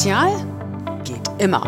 Sozial 0.00 0.32
geht 1.04 1.28
immer. 1.36 1.60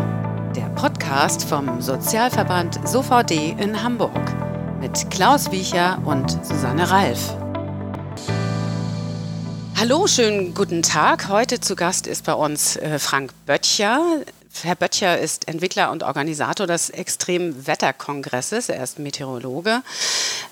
Der 0.55 0.65
Podcast 0.69 1.43
vom 1.45 1.79
Sozialverband 1.83 2.79
SOVD 2.83 3.51
in 3.59 3.83
Hamburg 3.83 4.19
mit 4.81 5.11
Klaus 5.11 5.51
Wiecher 5.51 6.01
und 6.03 6.31
Susanne 6.43 6.89
Ralf. 6.89 7.35
Hallo, 9.79 10.07
schönen 10.07 10.55
guten 10.55 10.81
Tag. 10.81 11.29
Heute 11.29 11.59
zu 11.59 11.75
Gast 11.75 12.07
ist 12.07 12.25
bei 12.25 12.33
uns 12.33 12.75
äh, 12.77 12.97
Frank 12.97 13.33
Böttcher. 13.45 14.01
Herr 14.61 14.75
Böttcher 14.75 15.19
ist 15.19 15.47
Entwickler 15.47 15.91
und 15.91 16.03
Organisator 16.03 16.67
des 16.67 16.89
Extremwetterkongresses. 16.89 18.69
Er 18.69 18.83
ist 18.83 18.99
Meteorologe. 18.99 19.81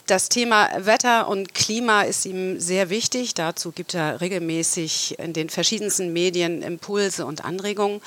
Das 0.07 0.27
Thema 0.27 0.69
Wetter 0.85 1.27
und 1.29 1.53
Klima 1.53 2.01
ist 2.01 2.25
ihm 2.25 2.59
sehr 2.59 2.89
wichtig. 2.89 3.33
Dazu 3.35 3.71
gibt 3.71 3.93
er 3.93 4.19
regelmäßig 4.19 5.17
in 5.19 5.33
den 5.33 5.49
verschiedensten 5.49 6.11
Medien 6.11 6.61
Impulse 6.61 7.25
und 7.25 7.45
Anregungen. 7.45 8.01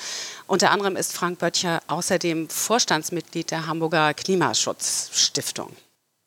Unter 0.45 0.71
anderem 0.71 0.95
ist 0.95 1.13
Frank 1.13 1.39
Böttcher 1.39 1.81
außerdem 1.87 2.49
Vorstandsmitglied 2.49 3.49
der 3.49 3.65
Hamburger 3.65 4.13
Klimaschutzstiftung. 4.13 5.75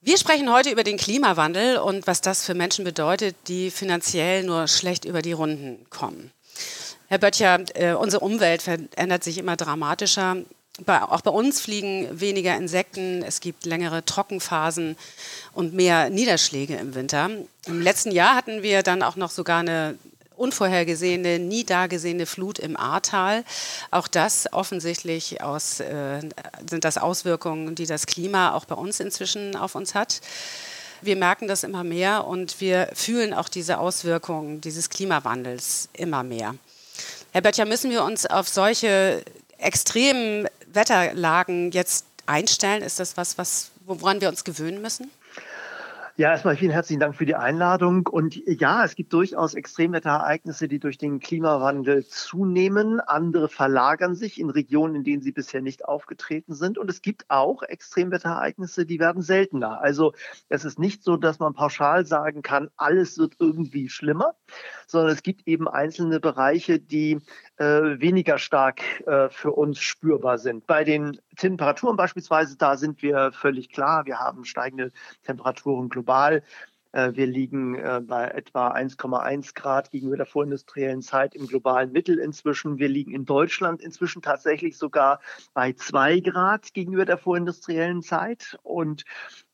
Wir 0.00 0.16
sprechen 0.16 0.50
heute 0.50 0.70
über 0.70 0.84
den 0.84 0.96
Klimawandel 0.96 1.78
und 1.78 2.06
was 2.06 2.20
das 2.20 2.44
für 2.44 2.54
Menschen 2.54 2.84
bedeutet, 2.84 3.36
die 3.46 3.70
finanziell 3.70 4.44
nur 4.44 4.66
schlecht 4.68 5.04
über 5.04 5.22
die 5.22 5.32
Runden 5.32 5.86
kommen. 5.90 6.32
Herr 7.10 7.16
Böttcher, 7.16 7.64
äh, 7.74 7.94
unsere 7.94 8.22
Umwelt 8.22 8.60
verändert 8.60 9.24
sich 9.24 9.38
immer 9.38 9.56
dramatischer. 9.56 10.36
Auch 10.86 11.22
bei 11.22 11.30
uns 11.30 11.58
fliegen 11.58 12.20
weniger 12.20 12.54
Insekten, 12.54 13.22
es 13.22 13.40
gibt 13.40 13.64
längere 13.64 14.04
Trockenphasen 14.04 14.94
und 15.54 15.72
mehr 15.72 16.10
Niederschläge 16.10 16.76
im 16.76 16.94
Winter. 16.94 17.30
Im 17.66 17.80
letzten 17.80 18.12
Jahr 18.12 18.36
hatten 18.36 18.62
wir 18.62 18.82
dann 18.82 19.02
auch 19.02 19.16
noch 19.16 19.30
sogar 19.30 19.60
eine 19.60 19.98
unvorhergesehene, 20.36 21.38
nie 21.38 21.64
dagesehene 21.64 22.26
Flut 22.26 22.58
im 22.58 22.76
Ahrtal. 22.76 23.42
Auch 23.90 24.06
das 24.06 24.52
offensichtlich 24.52 25.42
aus, 25.42 25.80
äh, 25.80 26.20
sind 26.68 26.84
das 26.84 26.98
Auswirkungen, 26.98 27.74
die 27.74 27.86
das 27.86 28.06
Klima 28.06 28.52
auch 28.52 28.66
bei 28.66 28.74
uns 28.74 29.00
inzwischen 29.00 29.56
auf 29.56 29.74
uns 29.74 29.94
hat. 29.94 30.20
Wir 31.00 31.16
merken 31.16 31.48
das 31.48 31.64
immer 31.64 31.84
mehr 31.84 32.26
und 32.26 32.60
wir 32.60 32.90
fühlen 32.92 33.32
auch 33.32 33.48
diese 33.48 33.78
Auswirkungen 33.78 34.60
dieses 34.60 34.90
Klimawandels 34.90 35.88
immer 35.94 36.22
mehr. 36.22 36.54
Herr 37.38 37.42
Böttcher, 37.42 37.66
müssen 37.66 37.92
wir 37.92 38.02
uns 38.02 38.26
auf 38.26 38.48
solche 38.48 39.22
extremen 39.58 40.48
Wetterlagen 40.72 41.70
jetzt 41.70 42.04
einstellen? 42.26 42.82
Ist 42.82 42.98
das 42.98 43.16
was, 43.16 43.38
was 43.38 43.70
woran 43.86 44.20
wir 44.20 44.28
uns 44.28 44.42
gewöhnen 44.42 44.82
müssen? 44.82 45.08
Ja, 46.16 46.32
erstmal 46.32 46.56
vielen 46.56 46.72
herzlichen 46.72 46.98
Dank 46.98 47.14
für 47.14 47.26
die 47.26 47.36
Einladung. 47.36 48.08
Und 48.08 48.34
ja, 48.44 48.84
es 48.84 48.96
gibt 48.96 49.12
durchaus 49.12 49.54
Extremwetterereignisse, 49.54 50.66
die 50.66 50.80
durch 50.80 50.98
den 50.98 51.20
Klimawandel 51.20 52.04
zunehmen. 52.08 52.98
Andere 52.98 53.48
verlagern 53.48 54.16
sich 54.16 54.40
in 54.40 54.50
Regionen, 54.50 54.96
in 54.96 55.04
denen 55.04 55.22
sie 55.22 55.30
bisher 55.30 55.60
nicht 55.60 55.84
aufgetreten 55.84 56.54
sind. 56.54 56.76
Und 56.76 56.90
es 56.90 57.02
gibt 57.02 57.26
auch 57.28 57.62
Extremwetterereignisse, 57.62 58.84
die 58.84 58.98
werden 58.98 59.22
seltener. 59.22 59.80
Also 59.80 60.12
es 60.48 60.64
ist 60.64 60.80
nicht 60.80 61.04
so, 61.04 61.16
dass 61.16 61.38
man 61.38 61.54
pauschal 61.54 62.04
sagen 62.04 62.42
kann, 62.42 62.68
alles 62.76 63.16
wird 63.16 63.34
irgendwie 63.38 63.88
schlimmer, 63.88 64.34
sondern 64.88 65.12
es 65.12 65.22
gibt 65.22 65.46
eben 65.46 65.68
einzelne 65.68 66.18
Bereiche, 66.18 66.80
die 66.80 67.20
äh, 67.58 67.64
weniger 67.64 68.38
stark 68.38 68.80
äh, 69.06 69.28
für 69.28 69.52
uns 69.52 69.78
spürbar 69.78 70.38
sind. 70.38 70.66
Bei 70.66 70.82
den 70.82 71.20
Temperaturen 71.36 71.96
beispielsweise, 71.96 72.56
da 72.56 72.76
sind 72.76 73.02
wir 73.02 73.30
völlig 73.32 73.68
klar. 73.68 74.06
Wir 74.06 74.18
haben 74.18 74.44
steigende 74.44 74.90
Temperaturen 75.22 75.90
global. 75.90 76.42
Äh, 76.92 77.12
wir 77.14 77.26
liegen 77.26 77.74
äh, 77.74 78.00
bei 78.02 78.28
etwa 78.28 78.72
1,1 78.72 79.54
Grad 79.54 79.90
gegenüber 79.90 80.16
der 80.16 80.26
vorindustriellen 80.26 81.02
Zeit 81.02 81.34
im 81.34 81.46
globalen 81.46 81.92
Mittel 81.92 82.18
inzwischen. 82.18 82.78
Wir 82.78 82.88
liegen 82.88 83.12
in 83.12 83.24
Deutschland 83.24 83.82
inzwischen 83.82 84.22
tatsächlich 84.22 84.78
sogar 84.78 85.20
bei 85.54 85.72
2 85.72 86.20
Grad 86.20 86.72
gegenüber 86.72 87.04
der 87.04 87.18
vorindustriellen 87.18 88.02
Zeit. 88.02 88.58
Und 88.62 89.04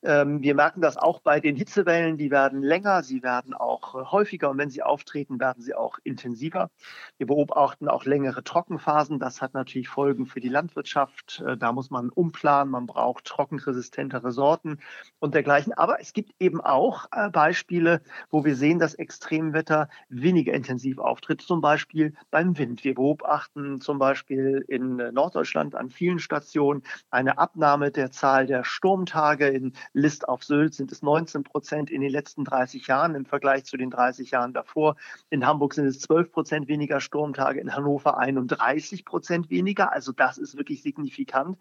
ähm, 0.05 0.43
wir 0.43 0.55
merken 0.55 0.83
das 0.83 0.97
auch 0.97 1.21
bei 1.21 1.41
den 1.41 1.57
Hitzewellen, 1.57 2.19
die 2.19 2.31
werden 2.31 2.63
länger, 2.63 3.03
sie 3.03 3.23
werden 3.23 3.55
auch 3.55 3.95
äh, 3.95 4.05
häufiger 4.05 4.51
und 4.51 4.59
wenn 4.59 4.69
sie 4.69 4.83
auftreten, 4.83 5.41
werden 5.41 5.63
sie 5.63 5.75
auch 5.75 5.99
intensiver. 6.05 6.71
Wir 7.17 7.27
beobachten 7.27 7.89
auch 7.89 8.05
längere 8.05 8.45
Trockenphasen. 8.45 9.19
Das 9.19 9.41
hat 9.41 9.55
natürlich 9.55 9.89
Folgen 9.89 10.27
für 10.27 10.41
die 10.41 10.51
Landwirtschaft. 10.51 11.43
Äh, 11.47 11.57
da 11.57 11.73
muss 11.73 11.91
man 11.91 12.11
umplanen, 12.11 12.71
man 12.71 12.87
braucht 12.87 13.25
trockenresistentere 13.25 14.31
Sorten 14.31 14.79
und 15.21 15.35
dergleichen. 15.35 15.73
Aber 15.73 16.01
es 16.01 16.13
gibt 16.13 16.33
eben 16.39 16.61
auch 16.61 17.07
äh, 17.13 17.31
Beispiele, 17.31 18.03
wo 18.31 18.45
wir 18.45 18.57
sehen, 18.57 18.79
dass 18.79 18.95
Extremwetter 18.95 19.89
weniger 20.11 20.53
intensiv 20.53 20.99
auftritt, 20.99 21.41
zum 21.41 21.63
Beispiel 21.63 22.15
beim 22.31 22.59
Wind. 22.59 22.85
Wir 22.85 22.95
beobachten 22.95 23.81
zum 23.81 23.99
Beispiel 23.99 24.65
in 24.69 24.97
Norddeutschland 24.97 25.75
an 25.75 25.89
vielen 25.89 26.19
Stationen 26.19 26.83
eine 27.11 27.39
Abnahme 27.39 27.91
der 27.91 28.11
Zahl 28.11 28.47
der 28.47 28.65
Sturmtage 28.65 29.49
in 29.49 29.73
List 29.95 30.29
auf 30.29 30.43
Sylt 30.43 30.75
sind 30.75 30.93
es 30.93 31.03
19 31.03 31.45
Prozent 31.45 31.89
in 31.89 32.01
den 32.01 32.11
letzten 32.11 32.45
30 32.45 32.89
Jahren 32.89 33.15
im 33.15 33.25
Vergleich 33.25 33.65
zu 33.65 33.77
den 33.77 33.91
30 33.91 34.33
Jahren 34.33 34.53
davor. 34.53 34.97
In 35.31 35.47
Hamburg 35.47 35.73
sind 35.73 35.87
es 35.87 36.01
12 36.01 36.33
Prozent 36.33 36.69
weniger 36.69 37.01
Sturmtage, 37.01 37.61
in 37.61 37.75
Hannover 37.75 38.19
31 38.19 39.05
Prozent 39.05 39.51
weniger. 39.51 39.93
Also 39.93 40.13
das 40.13 40.37
ist 40.37 40.59
wirklich 40.59 40.83
signifikant. 40.83 41.59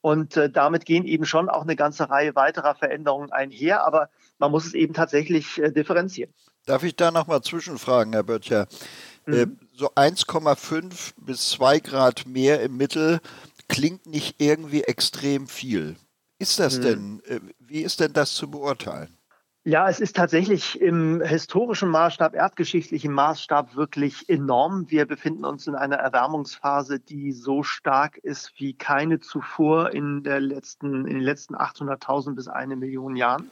Und 0.00 0.36
äh, 0.38 0.50
damit 0.50 0.86
gehen 0.86 1.04
eben 1.04 1.26
schon 1.26 1.50
auch 1.50 1.62
eine 1.62 1.76
ganze 1.76 2.08
Reihe 2.08 2.34
weiterer 2.34 2.74
Veränderungen 2.74 3.30
einher. 3.30 3.86
Aber 3.86 4.08
man 4.38 4.50
muss 4.50 4.64
es 4.64 4.72
eben 4.72 4.94
tatsächlich 4.94 5.60
äh, 5.60 5.70
differenzieren. 5.70 6.32
Darf 6.64 6.82
ich 6.84 6.96
da 6.96 7.10
nochmal 7.10 7.42
zwischenfragen, 7.42 8.14
Herr 8.14 8.22
Böttcher? 8.22 8.66
Mhm. 9.26 9.34
Äh, 9.34 9.46
so 9.74 9.90
1,5 9.90 11.12
bis 11.18 11.50
2 11.50 11.80
Grad 11.80 12.26
mehr 12.26 12.62
im 12.62 12.78
Mittel 12.78 13.20
klingt 13.68 14.06
nicht 14.06 14.36
irgendwie 14.38 14.84
extrem 14.84 15.46
viel 15.46 15.96
ist 16.38 16.58
das 16.58 16.78
mhm. 16.78 16.82
denn? 16.82 17.22
Äh, 17.26 17.40
wie 17.58 17.82
ist 17.82 18.00
denn 18.00 18.12
das 18.12 18.34
zu 18.34 18.50
beurteilen? 18.50 19.18
Ja, 19.64 19.86
es 19.90 20.00
ist 20.00 20.16
tatsächlich 20.16 20.80
im 20.80 21.20
historischen 21.20 21.90
Maßstab, 21.90 22.34
erdgeschichtlichen 22.34 23.12
Maßstab 23.12 23.76
wirklich 23.76 24.26
enorm. 24.30 24.90
Wir 24.90 25.04
befinden 25.04 25.44
uns 25.44 25.66
in 25.66 25.74
einer 25.74 25.96
Erwärmungsphase, 25.96 27.00
die 27.00 27.32
so 27.32 27.62
stark 27.62 28.16
ist 28.16 28.52
wie 28.56 28.72
keine 28.72 29.20
zuvor 29.20 29.90
in, 29.90 30.22
der 30.22 30.40
letzten, 30.40 31.06
in 31.06 31.16
den 31.16 31.20
letzten 31.20 31.54
800.000 31.54 32.34
bis 32.34 32.48
eine 32.48 32.76
Million 32.76 33.14
Jahren. 33.14 33.50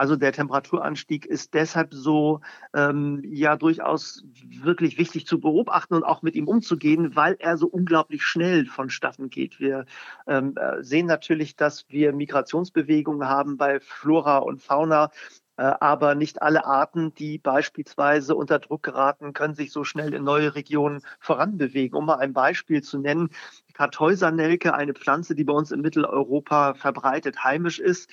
Also 0.00 0.16
der 0.16 0.32
Temperaturanstieg 0.32 1.26
ist 1.26 1.52
deshalb 1.52 1.92
so 1.92 2.40
ähm, 2.72 3.20
ja 3.22 3.56
durchaus 3.56 4.24
wirklich 4.62 4.96
wichtig 4.96 5.26
zu 5.26 5.38
beobachten 5.38 5.92
und 5.92 6.04
auch 6.04 6.22
mit 6.22 6.36
ihm 6.36 6.48
umzugehen, 6.48 7.16
weil 7.16 7.36
er 7.38 7.58
so 7.58 7.66
unglaublich 7.66 8.22
schnell 8.22 8.64
vonstatten 8.64 9.28
geht. 9.28 9.60
Wir 9.60 9.84
ähm, 10.26 10.54
äh, 10.56 10.82
sehen 10.82 11.04
natürlich, 11.04 11.54
dass 11.54 11.84
wir 11.90 12.14
Migrationsbewegungen 12.14 13.28
haben 13.28 13.58
bei 13.58 13.78
Flora 13.78 14.38
und 14.38 14.62
Fauna, 14.62 15.10
äh, 15.58 15.64
aber 15.64 16.14
nicht 16.14 16.40
alle 16.40 16.64
Arten, 16.64 17.12
die 17.12 17.36
beispielsweise 17.36 18.34
unter 18.34 18.58
Druck 18.58 18.82
geraten, 18.82 19.34
können 19.34 19.54
sich 19.54 19.70
so 19.70 19.84
schnell 19.84 20.14
in 20.14 20.24
neue 20.24 20.54
Regionen 20.54 21.02
voranbewegen. 21.18 21.98
Um 21.98 22.06
mal 22.06 22.20
ein 22.20 22.32
Beispiel 22.32 22.82
zu 22.82 22.96
nennen, 22.98 23.28
Kartäusernelke, 23.74 24.72
eine 24.72 24.94
Pflanze, 24.94 25.34
die 25.34 25.44
bei 25.44 25.52
uns 25.52 25.72
in 25.72 25.82
Mitteleuropa 25.82 26.72
verbreitet 26.72 27.44
heimisch 27.44 27.78
ist, 27.78 28.08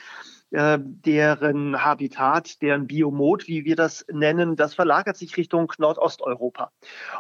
äh, 0.52 0.80
deren 0.82 1.84
Habitat, 1.84 2.62
deren 2.62 2.88
Biomod, 2.88 3.48
wie 3.48 3.66
wir 3.66 3.76
das 3.76 4.06
nennen, 4.12 4.56
das 4.56 4.74
verlagert 4.76 5.18
sich 5.18 5.36
Richtung 5.38 5.72
Nordosteuropa. 5.78 6.72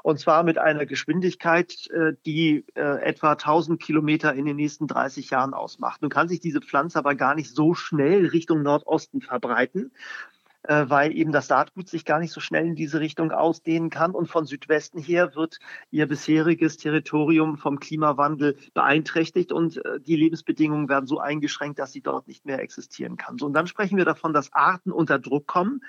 Und 0.03 0.19
zwar 0.19 0.43
mit 0.43 0.57
einer 0.57 0.85
Geschwindigkeit, 0.85 1.89
äh, 1.91 2.13
die 2.25 2.65
äh, 2.75 3.01
etwa 3.03 3.31
1000 3.31 3.81
Kilometer 3.81 4.33
in 4.33 4.45
den 4.45 4.55
nächsten 4.55 4.87
30 4.87 5.29
Jahren 5.29 5.53
ausmacht. 5.53 6.01
Nun 6.01 6.09
kann 6.09 6.27
sich 6.27 6.39
diese 6.39 6.61
Pflanze 6.61 6.99
aber 6.99 7.15
gar 7.15 7.35
nicht 7.35 7.53
so 7.53 7.73
schnell 7.73 8.27
Richtung 8.27 8.63
Nordosten 8.63 9.21
verbreiten, 9.21 9.91
weil 10.67 11.15
eben 11.15 11.31
das 11.31 11.47
Saatgut 11.47 11.87
sich 11.87 12.05
gar 12.05 12.19
nicht 12.19 12.31
so 12.31 12.39
schnell 12.39 12.65
in 12.65 12.75
diese 12.75 12.99
Richtung 12.99 13.31
ausdehnen 13.31 13.89
kann. 13.89 14.11
Und 14.11 14.27
von 14.27 14.45
Südwesten 14.45 14.99
her 14.99 15.35
wird 15.35 15.59
ihr 15.91 16.07
bisheriges 16.07 16.77
Territorium 16.77 17.57
vom 17.57 17.79
Klimawandel 17.79 18.57
beeinträchtigt 18.73 19.51
und 19.51 19.77
äh, 19.77 19.99
die 19.99 20.15
Lebensbedingungen 20.15 20.89
werden 20.89 21.07
so 21.07 21.19
eingeschränkt, 21.19 21.79
dass 21.79 21.91
sie 21.91 22.01
dort 22.01 22.27
nicht 22.27 22.45
mehr 22.45 22.59
existieren 22.59 23.17
kann. 23.17 23.37
So, 23.37 23.45
und 23.45 23.53
dann 23.53 23.67
sprechen 23.67 23.97
wir 23.97 24.05
davon, 24.05 24.33
dass 24.33 24.53
Arten 24.53 24.91
unter 24.91 25.19
Druck 25.19 25.47
kommen 25.47 25.81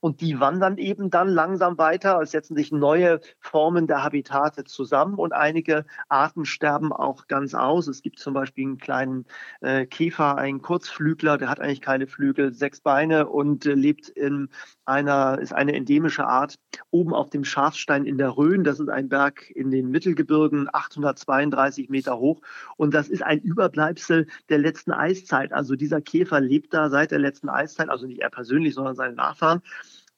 und 0.00 0.20
die 0.20 0.40
wandern 0.40 0.78
eben 0.78 1.10
dann 1.10 1.28
langsam 1.28 1.78
weiter. 1.78 2.20
Es 2.20 2.32
setzen 2.32 2.56
sich 2.56 2.72
neue 2.72 3.20
Formen 3.40 3.86
der 3.86 4.02
Habitate 4.02 4.64
zusammen 4.64 5.14
und 5.14 5.32
einige 5.32 5.84
Arten 6.08 6.44
sterben 6.44 6.92
auch 6.92 7.26
ganz 7.26 7.54
aus. 7.54 7.88
Es 7.88 8.02
gibt 8.02 8.18
zum 8.18 8.34
Beispiel 8.34 8.64
einen 8.64 8.78
kleinen 8.78 9.26
äh, 9.60 9.86
Käfer, 9.86 10.36
einen 10.36 10.62
Kurzflügler, 10.62 11.38
der 11.38 11.48
hat 11.48 11.60
eigentlich 11.60 11.80
keine 11.80 12.06
Flügel, 12.06 12.52
sechs 12.52 12.80
Beine 12.80 13.28
und 13.28 13.66
äh, 13.66 13.74
lebt 13.74 14.12
in 14.24 14.48
einer, 14.84 15.38
ist 15.38 15.52
eine 15.52 15.74
endemische 15.74 16.26
Art 16.26 16.56
oben 16.90 17.14
auf 17.14 17.30
dem 17.30 17.44
Schafstein 17.44 18.04
in 18.04 18.18
der 18.18 18.36
Rhön. 18.36 18.64
Das 18.64 18.80
ist 18.80 18.88
ein 18.88 19.08
Berg 19.08 19.50
in 19.50 19.70
den 19.70 19.90
Mittelgebirgen, 19.90 20.68
832 20.72 21.88
Meter 21.88 22.18
hoch. 22.18 22.40
Und 22.76 22.94
das 22.94 23.08
ist 23.08 23.22
ein 23.22 23.40
Überbleibsel 23.40 24.26
der 24.48 24.58
letzten 24.58 24.92
Eiszeit. 24.92 25.52
Also 25.52 25.76
dieser 25.76 26.00
Käfer 26.00 26.40
lebt 26.40 26.74
da 26.74 26.90
seit 26.90 27.10
der 27.10 27.18
letzten 27.18 27.48
Eiszeit, 27.48 27.88
also 27.88 28.06
nicht 28.06 28.20
er 28.20 28.30
persönlich, 28.30 28.74
sondern 28.74 28.96
seine 28.96 29.14
Nachfahren. 29.14 29.62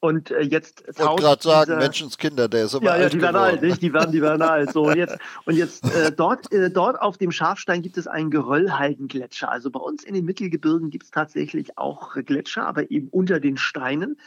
Und 0.00 0.30
äh, 0.30 0.42
jetzt 0.42 0.84
ich 0.88 0.98
wollte 0.98 1.22
gerade 1.22 1.42
sagen, 1.42 1.78
Menschenskinder, 1.78 2.48
der 2.48 2.66
ist 2.66 2.74
aber 2.74 2.84
ja, 2.84 2.92
alt 2.92 3.02
ja, 3.02 3.08
die 3.08 3.16
geworden. 3.16 3.34
werden 3.34 3.42
alt, 3.42 3.62
nicht? 3.62 3.82
Die 3.82 3.92
werden, 3.92 4.12
die 4.12 4.20
werden 4.20 4.42
alt. 4.42 4.72
So, 4.72 4.84
und 4.84 4.96
jetzt, 4.96 5.16
und 5.46 5.56
jetzt 5.56 5.84
äh, 5.90 6.12
dort, 6.12 6.52
äh, 6.52 6.70
dort 6.70 7.00
auf 7.00 7.16
dem 7.16 7.32
Schafstein 7.32 7.80
gibt 7.80 7.96
es 7.96 8.06
einen 8.06 8.30
Geröllhaldengletscher. 8.30 9.50
Also 9.50 9.70
bei 9.70 9.80
uns 9.80 10.04
in 10.04 10.14
den 10.14 10.26
Mittelgebirgen 10.26 10.90
gibt 10.90 11.04
es 11.04 11.10
tatsächlich 11.10 11.78
auch 11.78 12.14
Gletscher, 12.14 12.66
aber 12.66 12.90
eben 12.90 13.08
unter 13.08 13.40
den 13.40 13.56
Steinen. 13.56 14.18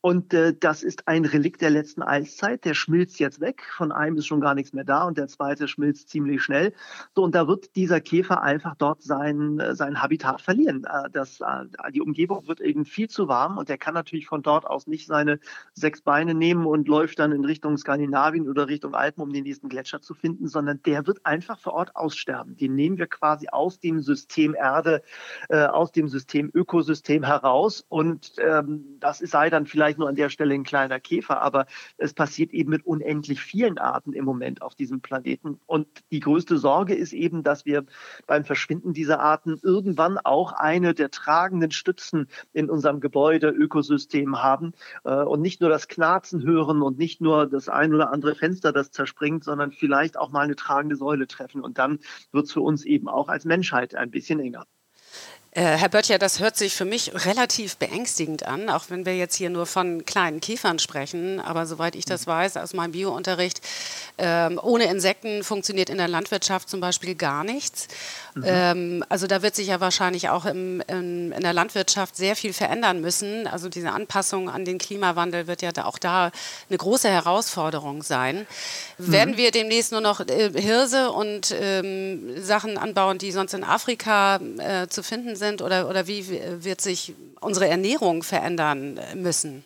Und 0.00 0.32
äh, 0.32 0.54
das 0.58 0.82
ist 0.82 1.06
ein 1.08 1.24
Relikt 1.24 1.60
der 1.60 1.70
letzten 1.70 2.02
Eiszeit. 2.02 2.64
Der 2.64 2.74
schmilzt 2.74 3.18
jetzt 3.18 3.40
weg. 3.40 3.62
Von 3.76 3.92
einem 3.92 4.16
ist 4.16 4.26
schon 4.26 4.40
gar 4.40 4.54
nichts 4.54 4.72
mehr 4.72 4.84
da 4.84 5.04
und 5.04 5.18
der 5.18 5.28
zweite 5.28 5.68
schmilzt 5.68 6.08
ziemlich 6.08 6.42
schnell. 6.42 6.72
So, 7.14 7.22
und 7.22 7.34
da 7.34 7.46
wird 7.48 7.76
dieser 7.76 8.00
Käfer 8.00 8.42
einfach 8.42 8.76
dort 8.76 9.02
sein, 9.02 9.58
äh, 9.60 9.74
sein 9.74 10.02
Habitat 10.02 10.40
verlieren. 10.40 10.84
Äh, 10.84 11.10
das, 11.12 11.40
äh, 11.40 11.90
die 11.92 12.00
Umgebung 12.00 12.46
wird 12.48 12.60
eben 12.60 12.84
viel 12.84 13.08
zu 13.10 13.28
warm 13.28 13.58
und 13.58 13.68
der 13.68 13.78
kann 13.78 13.94
natürlich 13.94 14.26
von 14.26 14.42
dort 14.42 14.66
aus 14.66 14.86
nicht 14.86 15.01
seine 15.06 15.40
sechs 15.74 16.02
Beine 16.02 16.34
nehmen 16.34 16.66
und 16.66 16.88
läuft 16.88 17.18
dann 17.18 17.32
in 17.32 17.44
Richtung 17.44 17.76
Skandinavien 17.76 18.48
oder 18.48 18.68
Richtung 18.68 18.94
Alpen, 18.94 19.22
um 19.22 19.32
den 19.32 19.44
nächsten 19.44 19.68
Gletscher 19.68 20.00
zu 20.00 20.14
finden, 20.14 20.48
sondern 20.48 20.82
der 20.82 21.06
wird 21.06 21.24
einfach 21.24 21.58
vor 21.58 21.74
Ort 21.74 21.96
aussterben. 21.96 22.56
Den 22.56 22.74
nehmen 22.74 22.98
wir 22.98 23.06
quasi 23.06 23.48
aus 23.50 23.80
dem 23.80 24.00
System 24.00 24.54
Erde, 24.54 25.02
äh, 25.48 25.64
aus 25.64 25.92
dem 25.92 26.08
System 26.08 26.50
Ökosystem 26.52 27.24
heraus 27.24 27.84
und 27.88 28.32
ähm, 28.38 28.98
das 29.00 29.18
sei 29.18 29.50
dann 29.50 29.66
vielleicht 29.66 29.98
nur 29.98 30.08
an 30.08 30.14
der 30.14 30.28
Stelle 30.28 30.54
ein 30.54 30.64
kleiner 30.64 31.00
Käfer, 31.00 31.42
aber 31.42 31.66
es 31.96 32.14
passiert 32.14 32.52
eben 32.52 32.70
mit 32.70 32.84
unendlich 32.86 33.40
vielen 33.40 33.78
Arten 33.78 34.12
im 34.12 34.24
Moment 34.24 34.62
auf 34.62 34.74
diesem 34.74 35.00
Planeten. 35.00 35.60
Und 35.66 35.86
die 36.10 36.20
größte 36.20 36.58
Sorge 36.58 36.94
ist 36.94 37.12
eben, 37.12 37.42
dass 37.42 37.64
wir 37.64 37.84
beim 38.26 38.44
Verschwinden 38.44 38.92
dieser 38.92 39.20
Arten 39.20 39.58
irgendwann 39.62 40.18
auch 40.18 40.52
eine 40.52 40.94
der 40.94 41.10
tragenden 41.10 41.70
Stützen 41.70 42.28
in 42.52 42.70
unserem 42.70 43.00
Gebäude, 43.00 43.48
Ökosystem 43.48 44.42
haben 44.42 44.72
und 45.04 45.40
nicht 45.40 45.60
nur 45.60 45.70
das 45.70 45.88
Knarzen 45.88 46.42
hören 46.42 46.82
und 46.82 46.98
nicht 46.98 47.20
nur 47.20 47.46
das 47.46 47.68
ein 47.68 47.94
oder 47.94 48.10
andere 48.12 48.34
Fenster, 48.34 48.72
das 48.72 48.90
zerspringt, 48.90 49.44
sondern 49.44 49.72
vielleicht 49.72 50.16
auch 50.16 50.30
mal 50.30 50.40
eine 50.40 50.56
tragende 50.56 50.96
Säule 50.96 51.26
treffen. 51.26 51.62
Und 51.62 51.78
dann 51.78 51.98
wird 52.32 52.46
es 52.46 52.52
für 52.52 52.60
uns 52.60 52.84
eben 52.84 53.08
auch 53.08 53.28
als 53.28 53.44
Menschheit 53.44 53.94
ein 53.94 54.10
bisschen 54.10 54.40
enger. 54.40 54.66
Äh, 55.54 55.76
Herr 55.76 55.90
Böttcher, 55.90 56.18
das 56.18 56.40
hört 56.40 56.56
sich 56.56 56.74
für 56.74 56.86
mich 56.86 57.26
relativ 57.26 57.76
beängstigend 57.76 58.46
an, 58.46 58.70
auch 58.70 58.84
wenn 58.88 59.04
wir 59.04 59.14
jetzt 59.14 59.34
hier 59.34 59.50
nur 59.50 59.66
von 59.66 60.06
kleinen 60.06 60.40
Käfern 60.40 60.78
sprechen. 60.78 61.40
Aber 61.40 61.66
soweit 61.66 61.94
ich 61.94 62.06
das 62.06 62.26
weiß 62.26 62.56
aus 62.56 62.72
meinem 62.72 62.92
Biounterricht, 62.92 63.60
ähm, 64.16 64.58
ohne 64.62 64.84
Insekten 64.84 65.44
funktioniert 65.44 65.90
in 65.90 65.98
der 65.98 66.08
Landwirtschaft 66.08 66.70
zum 66.70 66.80
Beispiel 66.80 67.14
gar 67.14 67.44
nichts. 67.44 67.88
Mhm. 68.34 68.44
Ähm, 68.46 69.04
also 69.10 69.26
da 69.26 69.42
wird 69.42 69.54
sich 69.54 69.66
ja 69.66 69.78
wahrscheinlich 69.78 70.30
auch 70.30 70.46
im, 70.46 70.80
in, 70.88 71.32
in, 71.32 71.42
der 71.42 71.52
Landwirtschaft 71.52 72.16
sehr 72.16 72.34
viel 72.34 72.54
verändern 72.54 73.02
müssen. 73.02 73.46
Also 73.46 73.68
diese 73.68 73.90
Anpassung 73.90 74.48
an 74.48 74.64
den 74.64 74.78
Klimawandel 74.78 75.48
wird 75.48 75.60
ja 75.60 75.70
da 75.70 75.84
auch 75.84 75.98
da 75.98 76.30
eine 76.70 76.78
große 76.78 77.10
Herausforderung 77.10 78.02
sein. 78.02 78.46
Mhm. 78.96 79.12
Werden 79.12 79.36
wir 79.36 79.50
demnächst 79.50 79.92
nur 79.92 80.00
noch 80.00 80.20
äh, 80.20 80.50
Hirse 80.54 81.10
und 81.10 81.54
ähm, 81.60 82.42
Sachen 82.42 82.78
anbauen, 82.78 83.18
die 83.18 83.32
sonst 83.32 83.52
in 83.52 83.64
Afrika 83.64 84.40
äh, 84.56 84.88
zu 84.88 85.02
finden 85.02 85.36
sind? 85.36 85.41
Sind 85.42 85.60
oder, 85.60 85.88
oder 85.88 86.06
wie 86.06 86.24
wird 86.64 86.80
sich 86.80 87.14
unsere 87.40 87.68
Ernährung 87.68 88.22
verändern 88.22 88.98
müssen? 89.16 89.64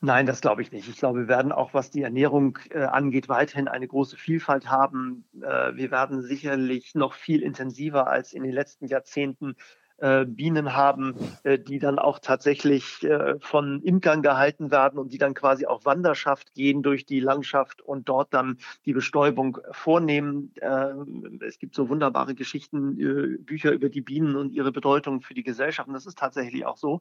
Nein, 0.00 0.26
das 0.26 0.40
glaube 0.40 0.62
ich 0.62 0.70
nicht. 0.70 0.88
Ich 0.88 0.96
glaube, 0.96 1.20
wir 1.20 1.28
werden 1.28 1.50
auch, 1.50 1.74
was 1.74 1.90
die 1.90 2.02
Ernährung 2.02 2.58
äh, 2.70 2.84
angeht, 2.84 3.28
weiterhin 3.28 3.66
eine 3.66 3.88
große 3.88 4.16
Vielfalt 4.16 4.70
haben. 4.70 5.24
Äh, 5.42 5.74
wir 5.74 5.90
werden 5.90 6.22
sicherlich 6.22 6.94
noch 6.94 7.14
viel 7.14 7.42
intensiver 7.42 8.06
als 8.06 8.32
in 8.32 8.44
den 8.44 8.52
letzten 8.52 8.86
Jahrzehnten 8.86 9.56
äh, 9.98 10.24
Bienen 10.24 10.74
haben, 10.74 11.14
äh, 11.42 11.58
die 11.58 11.78
dann 11.78 11.98
auch 11.98 12.18
tatsächlich 12.20 13.02
äh, 13.02 13.34
von 13.40 13.82
Imkern 13.82 14.22
gehalten 14.22 14.70
werden 14.70 14.98
und 14.98 15.12
die 15.12 15.18
dann 15.18 15.34
quasi 15.34 15.66
auf 15.66 15.84
Wanderschaft 15.84 16.54
gehen 16.54 16.82
durch 16.82 17.04
die 17.04 17.20
Landschaft 17.20 17.82
und 17.82 18.08
dort 18.08 18.32
dann 18.32 18.58
die 18.86 18.92
Bestäubung 18.92 19.58
vornehmen. 19.72 20.52
Äh, 20.60 20.92
es 21.46 21.58
gibt 21.58 21.74
so 21.74 21.88
wunderbare 21.88 22.34
Geschichten, 22.34 22.98
äh, 23.00 23.38
Bücher 23.38 23.72
über 23.72 23.88
die 23.88 24.00
Bienen 24.00 24.36
und 24.36 24.52
ihre 24.52 24.72
Bedeutung 24.72 25.20
für 25.20 25.34
die 25.34 25.42
Gesellschaft. 25.42 25.88
Und 25.88 25.94
das 25.94 26.06
ist 26.06 26.18
tatsächlich 26.18 26.64
auch 26.64 26.76
so. 26.76 27.00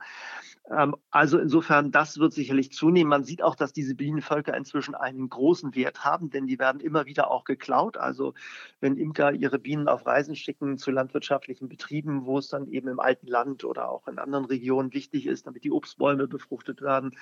Ähm, 0.70 0.96
also 1.12 1.38
insofern, 1.38 1.92
das 1.92 2.18
wird 2.18 2.34
sicherlich 2.34 2.72
zunehmen. 2.72 3.10
Man 3.10 3.24
sieht 3.24 3.44
auch, 3.44 3.56
dass 3.56 3.74
diese 3.74 3.94
Bienenvölker 3.96 4.56
inzwischen 4.56 4.96
einen 4.96 5.30
großen 5.30 5.76
Wert 5.76 6.04
haben, 6.04 6.30
denn 6.30 6.48
die 6.48 6.58
werden 6.58 6.82
immer 6.82 7.06
wieder 7.06 7.30
auch 7.30 7.44
geklaut. 7.44 7.98
Also 7.98 8.34
wenn 8.80 8.98
Imker 8.98 9.34
ihre 9.34 9.60
Bienen 9.60 9.88
auf 9.88 10.06
Reisen 10.06 10.36
schicken 10.36 10.78
zu 10.78 10.90
landwirtschaftlichen 10.90 11.70
Betrieben, 11.70 12.26
wo 12.26 12.40
es 12.40 12.48
dann 12.50 12.68
eben 12.68 12.87
eben 12.88 12.94
im 12.94 13.00
alten 13.00 13.28
Land 13.28 13.64
oder 13.64 13.90
auch 13.90 14.08
in 14.08 14.18
anderen 14.18 14.46
Regionen 14.46 14.94
wichtig 14.94 15.28
ist, 15.28 15.46
damit 15.46 15.64
die 15.64 15.72
Obstbäume 15.72 16.28
befruchtet 16.28 16.82
werden, 16.82 17.16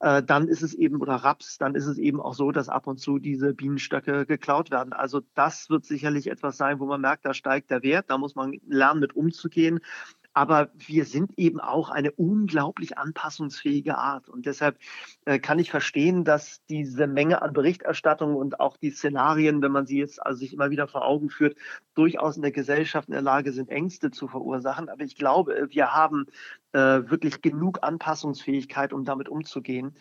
äh, 0.00 0.22
dann 0.22 0.48
ist 0.48 0.62
es 0.62 0.74
eben, 0.74 1.00
oder 1.00 1.16
Raps, 1.16 1.58
dann 1.58 1.74
ist 1.74 1.86
es 1.86 1.98
eben 1.98 2.20
auch 2.20 2.34
so, 2.34 2.52
dass 2.52 2.68
ab 2.68 2.86
und 2.86 2.98
zu 2.98 3.18
diese 3.18 3.54
Bienenstöcke 3.54 4.26
geklaut 4.26 4.70
werden. 4.70 4.92
Also 4.92 5.22
das 5.34 5.68
wird 5.70 5.84
sicherlich 5.84 6.28
etwas 6.28 6.56
sein, 6.56 6.78
wo 6.80 6.86
man 6.86 7.00
merkt, 7.00 7.24
da 7.24 7.34
steigt 7.34 7.70
der 7.70 7.82
Wert, 7.82 8.06
da 8.08 8.18
muss 8.18 8.34
man 8.34 8.54
lernen, 8.66 9.00
mit 9.00 9.14
umzugehen. 9.14 9.80
Aber 10.34 10.70
wir 10.74 11.04
sind 11.04 11.38
eben 11.38 11.60
auch 11.60 11.90
eine 11.90 12.10
unglaublich 12.12 12.96
anpassungsfähige 12.96 13.98
Art. 13.98 14.28
Und 14.28 14.46
deshalb 14.46 14.78
äh, 15.24 15.38
kann 15.38 15.58
ich 15.58 15.70
verstehen, 15.70 16.24
dass 16.24 16.64
diese 16.66 17.06
Menge 17.06 17.42
an 17.42 17.52
Berichterstattung 17.52 18.34
und 18.34 18.60
auch 18.60 18.76
die 18.76 18.90
Szenarien, 18.90 19.60
wenn 19.62 19.72
man 19.72 19.86
sie 19.86 19.98
jetzt 19.98 20.24
also 20.24 20.38
sich 20.38 20.52
immer 20.52 20.70
wieder 20.70 20.88
vor 20.88 21.04
Augen 21.04 21.28
führt, 21.28 21.56
durchaus 21.94 22.36
in 22.36 22.42
der 22.42 22.52
Gesellschaft 22.52 23.08
in 23.08 23.12
der 23.12 23.22
Lage 23.22 23.52
sind, 23.52 23.68
Ängste 23.68 24.10
zu 24.10 24.28
verursachen. 24.28 24.88
Aber 24.88 25.02
ich 25.02 25.16
glaube, 25.16 25.68
wir 25.70 25.94
haben 25.94 26.26
äh, 26.72 26.78
wirklich 26.78 27.42
genug 27.42 27.82
Anpassungsfähigkeit, 27.82 28.92
um 28.92 29.04
damit 29.04 29.28
umzugehen. 29.28 29.94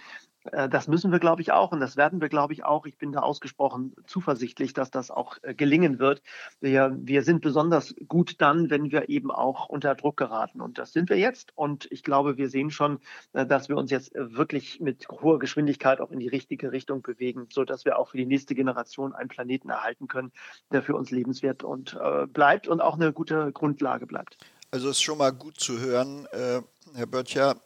Äh, 0.51 0.69
das 0.69 0.87
müssen 0.87 1.11
wir, 1.11 1.19
glaube 1.19 1.41
ich, 1.41 1.51
auch 1.51 1.71
und 1.71 1.79
das 1.79 1.97
werden 1.97 2.21
wir, 2.21 2.29
glaube 2.29 2.53
ich, 2.53 2.63
auch. 2.63 2.85
Ich 2.85 2.97
bin 2.97 3.11
da 3.11 3.19
ausgesprochen 3.19 3.93
zuversichtlich, 4.05 4.73
dass 4.73 4.91
das 4.91 5.11
auch 5.11 5.37
äh, 5.41 5.53
gelingen 5.53 5.99
wird. 5.99 6.21
Wir, 6.59 6.95
wir 6.99 7.23
sind 7.23 7.41
besonders 7.41 7.95
gut 8.07 8.35
dann, 8.39 8.69
wenn 8.69 8.91
wir 8.91 9.09
eben 9.09 9.31
auch 9.31 9.69
unter 9.69 9.95
Druck 9.95 10.17
geraten 10.17 10.61
und 10.61 10.77
das 10.77 10.93
sind 10.93 11.09
wir 11.09 11.17
jetzt. 11.17 11.51
Und 11.55 11.87
ich 11.91 12.03
glaube, 12.03 12.37
wir 12.37 12.49
sehen 12.49 12.71
schon, 12.71 12.99
äh, 13.33 13.45
dass 13.45 13.69
wir 13.69 13.77
uns 13.77 13.91
jetzt 13.91 14.13
wirklich 14.13 14.79
mit 14.79 15.07
hoher 15.09 15.39
Geschwindigkeit 15.39 16.01
auch 16.01 16.11
in 16.11 16.19
die 16.19 16.27
richtige 16.27 16.71
Richtung 16.71 17.01
bewegen, 17.01 17.47
so 17.51 17.63
dass 17.63 17.85
wir 17.85 17.97
auch 17.97 18.09
für 18.09 18.17
die 18.17 18.25
nächste 18.25 18.55
Generation 18.55 19.13
einen 19.13 19.29
Planeten 19.29 19.69
erhalten 19.69 20.07
können, 20.07 20.31
der 20.71 20.81
für 20.81 20.95
uns 20.95 21.11
lebenswert 21.11 21.63
und 21.63 21.97
äh, 22.01 22.27
bleibt 22.27 22.67
und 22.67 22.81
auch 22.81 22.95
eine 22.95 23.13
gute 23.13 23.51
Grundlage 23.51 24.07
bleibt. 24.07 24.37
Also 24.71 24.89
es 24.89 24.97
ist 24.97 25.03
schon 25.03 25.17
mal 25.17 25.31
gut 25.31 25.59
zu 25.59 25.79
hören, 25.79 26.27
äh, 26.31 26.61
Herr 26.93 27.05
Böttcher, 27.05 27.57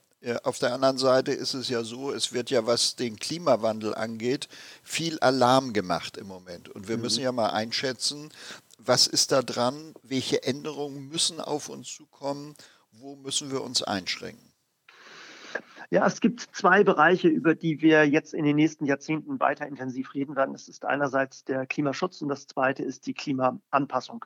auf 0.43 0.59
der 0.59 0.73
anderen 0.73 0.97
Seite 0.97 1.31
ist 1.31 1.53
es 1.53 1.69
ja 1.69 1.83
so, 1.83 2.11
es 2.11 2.33
wird 2.33 2.49
ja, 2.49 2.65
was 2.65 2.95
den 2.95 3.17
Klimawandel 3.17 3.93
angeht, 3.93 4.47
viel 4.83 5.19
Alarm 5.19 5.73
gemacht 5.73 6.17
im 6.17 6.27
Moment. 6.27 6.69
Und 6.69 6.87
wir 6.87 6.97
mhm. 6.97 7.03
müssen 7.03 7.23
ja 7.23 7.31
mal 7.31 7.49
einschätzen, 7.49 8.29
was 8.77 9.07
ist 9.07 9.31
da 9.31 9.41
dran, 9.41 9.93
welche 10.03 10.43
Änderungen 10.43 11.07
müssen 11.09 11.39
auf 11.39 11.69
uns 11.69 11.93
zukommen, 11.93 12.55
wo 12.91 13.15
müssen 13.15 13.51
wir 13.51 13.61
uns 13.61 13.83
einschränken. 13.83 14.51
Ja, 15.91 16.07
es 16.07 16.19
gibt 16.19 16.41
zwei 16.51 16.83
Bereiche, 16.83 17.27
über 17.27 17.53
die 17.53 17.81
wir 17.81 18.07
jetzt 18.07 18.33
in 18.33 18.43
den 18.43 18.55
nächsten 18.55 18.85
Jahrzehnten 18.85 19.39
weiter 19.39 19.67
intensiv 19.67 20.13
reden 20.13 20.35
werden. 20.35 20.53
Das 20.53 20.67
ist 20.67 20.83
einerseits 20.83 21.43
der 21.45 21.67
Klimaschutz 21.67 22.21
und 22.21 22.29
das 22.29 22.47
zweite 22.47 22.83
ist 22.83 23.05
die 23.05 23.13
Klimaanpassung. 23.13 24.25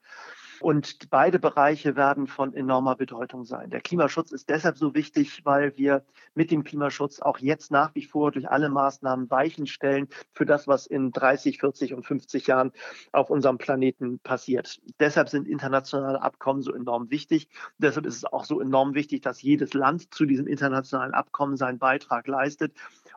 Und 0.61 1.09
beide 1.09 1.39
Bereiche 1.39 1.95
werden 1.95 2.27
von 2.27 2.53
enormer 2.53 2.95
Bedeutung 2.95 3.45
sein. 3.45 3.69
Der 3.69 3.81
Klimaschutz 3.81 4.31
ist 4.31 4.49
deshalb 4.49 4.77
so 4.77 4.93
wichtig, 4.93 5.45
weil 5.45 5.77
wir 5.77 6.03
mit 6.35 6.51
dem 6.51 6.63
Klimaschutz 6.63 7.21
auch 7.21 7.37
jetzt 7.39 7.71
nach 7.71 7.95
wie 7.95 8.03
vor 8.03 8.31
durch 8.31 8.49
alle 8.49 8.69
Maßnahmen 8.69 9.29
Weichen 9.29 9.67
stellen 9.67 10.07
für 10.33 10.45
das, 10.45 10.67
was 10.67 10.85
in 10.85 11.11
30, 11.11 11.59
40 11.59 11.93
und 11.93 12.05
50 12.05 12.47
Jahren 12.47 12.71
auf 13.11 13.29
unserem 13.29 13.57
Planeten 13.57 14.19
passiert. 14.19 14.81
Deshalb 14.99 15.29
sind 15.29 15.47
internationale 15.47 16.21
Abkommen 16.21 16.61
so 16.61 16.73
enorm 16.73 17.09
wichtig. 17.09 17.47
Deshalb 17.77 18.05
ist 18.05 18.17
es 18.17 18.25
auch 18.25 18.43
so 18.43 18.59
enorm 18.59 18.95
wichtig, 18.95 19.21
dass 19.21 19.41
jedes 19.41 19.73
Land 19.73 20.13
zu 20.13 20.25
diesem 20.25 20.47
internationalen 20.47 21.13
Abkommen 21.13 21.55
seinen 21.55 21.79
Beitrag 21.79 22.27
leistet. 22.27 22.73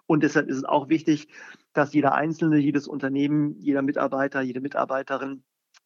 Und 0.07 0.23
deshalb 0.23 0.49
ist 0.49 0.59
es 0.59 0.65
auch 0.65 0.89
wichtig, 0.89 1.29
dass 1.73 1.93
jeder 1.93 2.15
Einzelne, 2.15 2.59
jedes 2.59 2.87
Unternehmen, 2.87 3.57
jeder 3.59 3.83
Mitarbeiter, 3.83 4.43
jede 4.43 4.61
Mitarbeiterin 4.61 5.43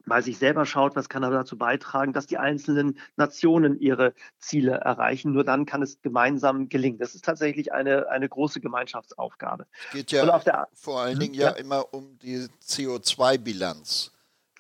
bei 0.07 0.23
sich 0.23 0.39
selber 0.39 0.65
schaut, 0.65 0.97
was 0.97 1.09
kann 1.09 1.23
er 1.23 1.31
dazu 1.31 1.59
beitragen, 1.59 2.13
dass 2.13 2.27
die 2.27 2.39
einzelnen 2.39 2.99
Nationen 3.17 3.79
ihre 3.79 4.15
Ziele 4.39 4.73
erreichen. 4.73 5.33
Nur 5.33 5.45
dann 5.45 5.67
kann 5.67 5.83
es 5.83 6.01
gemeinsam 6.01 6.69
gelingen. 6.69 6.99
Das 6.99 7.15
ist 7.15 7.25
tatsächlich 7.25 7.73
eine, 7.73 8.09
eine 8.09 8.29
große 8.29 8.61
Gemeinschaftsaufgabe. 8.61 9.67
Es 9.89 9.93
geht 9.93 10.13
ja 10.13 10.39
der, 10.39 10.69
vor 10.75 11.01
allen 11.01 11.19
Dingen 11.19 11.35
ja, 11.35 11.51
ja 11.51 11.57
immer 11.57 11.93
um 11.93 12.19
die 12.19 12.47
CO2-Bilanz. 12.65 14.13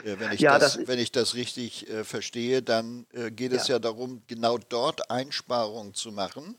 Äh, 0.02 0.16
wenn, 0.18 0.32
ich 0.32 0.40
ja, 0.40 0.58
das, 0.58 0.76
das, 0.76 0.88
wenn 0.88 0.98
ich 0.98 1.12
das 1.12 1.34
richtig 1.34 1.88
äh, 1.88 2.04
verstehe, 2.04 2.62
dann 2.62 3.06
äh, 3.12 3.30
geht 3.30 3.52
es 3.52 3.68
ja. 3.68 3.76
ja 3.76 3.78
darum, 3.78 4.22
genau 4.26 4.58
dort 4.58 5.10
Einsparungen 5.10 5.94
zu 5.94 6.12
machen. 6.12 6.56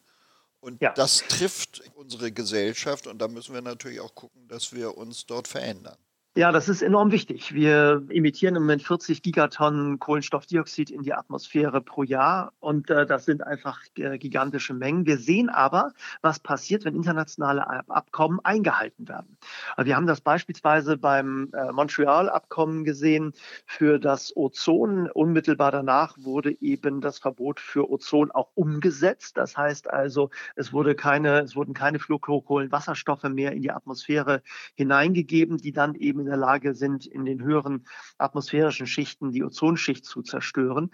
Und 0.59 0.81
das 0.95 1.23
trifft 1.27 1.83
unsere 1.95 2.31
Gesellschaft 2.31 3.05
und 3.07 3.19
da 3.19 3.27
müssen 3.27 3.53
wir 3.53 3.61
natürlich 3.61 4.01
auch 4.01 4.15
gucken, 4.15 4.47
dass 4.47 4.73
wir 4.73 4.97
uns 4.97 5.25
dort 5.25 5.47
verändern. 5.47 5.97
Ja, 6.37 6.51
das 6.51 6.69
ist 6.69 6.83
enorm 6.83 7.11
wichtig. 7.11 7.55
Wir 7.55 8.05
emittieren 8.09 8.55
im 8.55 8.61
Moment 8.61 8.83
40 8.83 9.23
Gigatonnen 9.23 9.97
Kohlenstoffdioxid 9.97 10.91
in 10.91 11.01
die 11.01 11.11
Atmosphäre 11.11 11.81
pro 11.81 12.03
Jahr 12.03 12.53
und 12.59 12.91
äh, 12.91 13.07
das 13.07 13.25
sind 13.25 13.41
einfach 13.41 13.79
äh, 13.97 14.19
gigantische 14.19 14.75
Mengen. 14.75 15.07
Wir 15.07 15.17
sehen 15.17 15.49
aber, 15.49 15.93
was 16.21 16.39
passiert, 16.39 16.85
wenn 16.85 16.93
internationale 16.93 17.65
Abkommen 17.89 18.39
eingehalten 18.43 19.07
werden. 19.07 19.35
Wir 19.81 19.95
haben 19.95 20.05
das 20.05 20.21
beispielsweise 20.21 20.95
beim 20.95 21.49
äh, 21.53 21.71
Montreal-Abkommen 21.71 22.83
gesehen 22.83 23.33
für 23.65 23.97
das 23.97 24.31
Ozon. 24.37 25.09
Unmittelbar 25.09 25.71
danach 25.71 26.19
wurde 26.19 26.55
eben 26.61 27.01
das 27.01 27.17
Verbot 27.17 27.59
für 27.59 27.89
Ozon 27.89 28.29
auch 28.29 28.51
umgesetzt. 28.53 29.37
Das 29.37 29.57
heißt 29.57 29.89
also, 29.89 30.29
es, 30.55 30.71
wurde 30.71 30.93
keine, 30.93 31.39
es 31.39 31.55
wurden 31.55 31.73
keine 31.73 31.97
Fluorkohlenwasserstoffe 31.97 33.23
mehr 33.23 33.53
in 33.53 33.63
die 33.63 33.71
Atmosphäre 33.71 34.43
hineingegeben, 34.75 35.57
die 35.57 35.71
dann 35.71 35.95
eben 35.95 36.26
der 36.27 36.37
Lage 36.37 36.73
sind, 36.73 37.05
in 37.05 37.25
den 37.25 37.41
höheren 37.41 37.85
atmosphärischen 38.17 38.87
Schichten 38.87 39.31
die 39.31 39.43
Ozonschicht 39.43 40.05
zu 40.05 40.21
zerstören. 40.21 40.91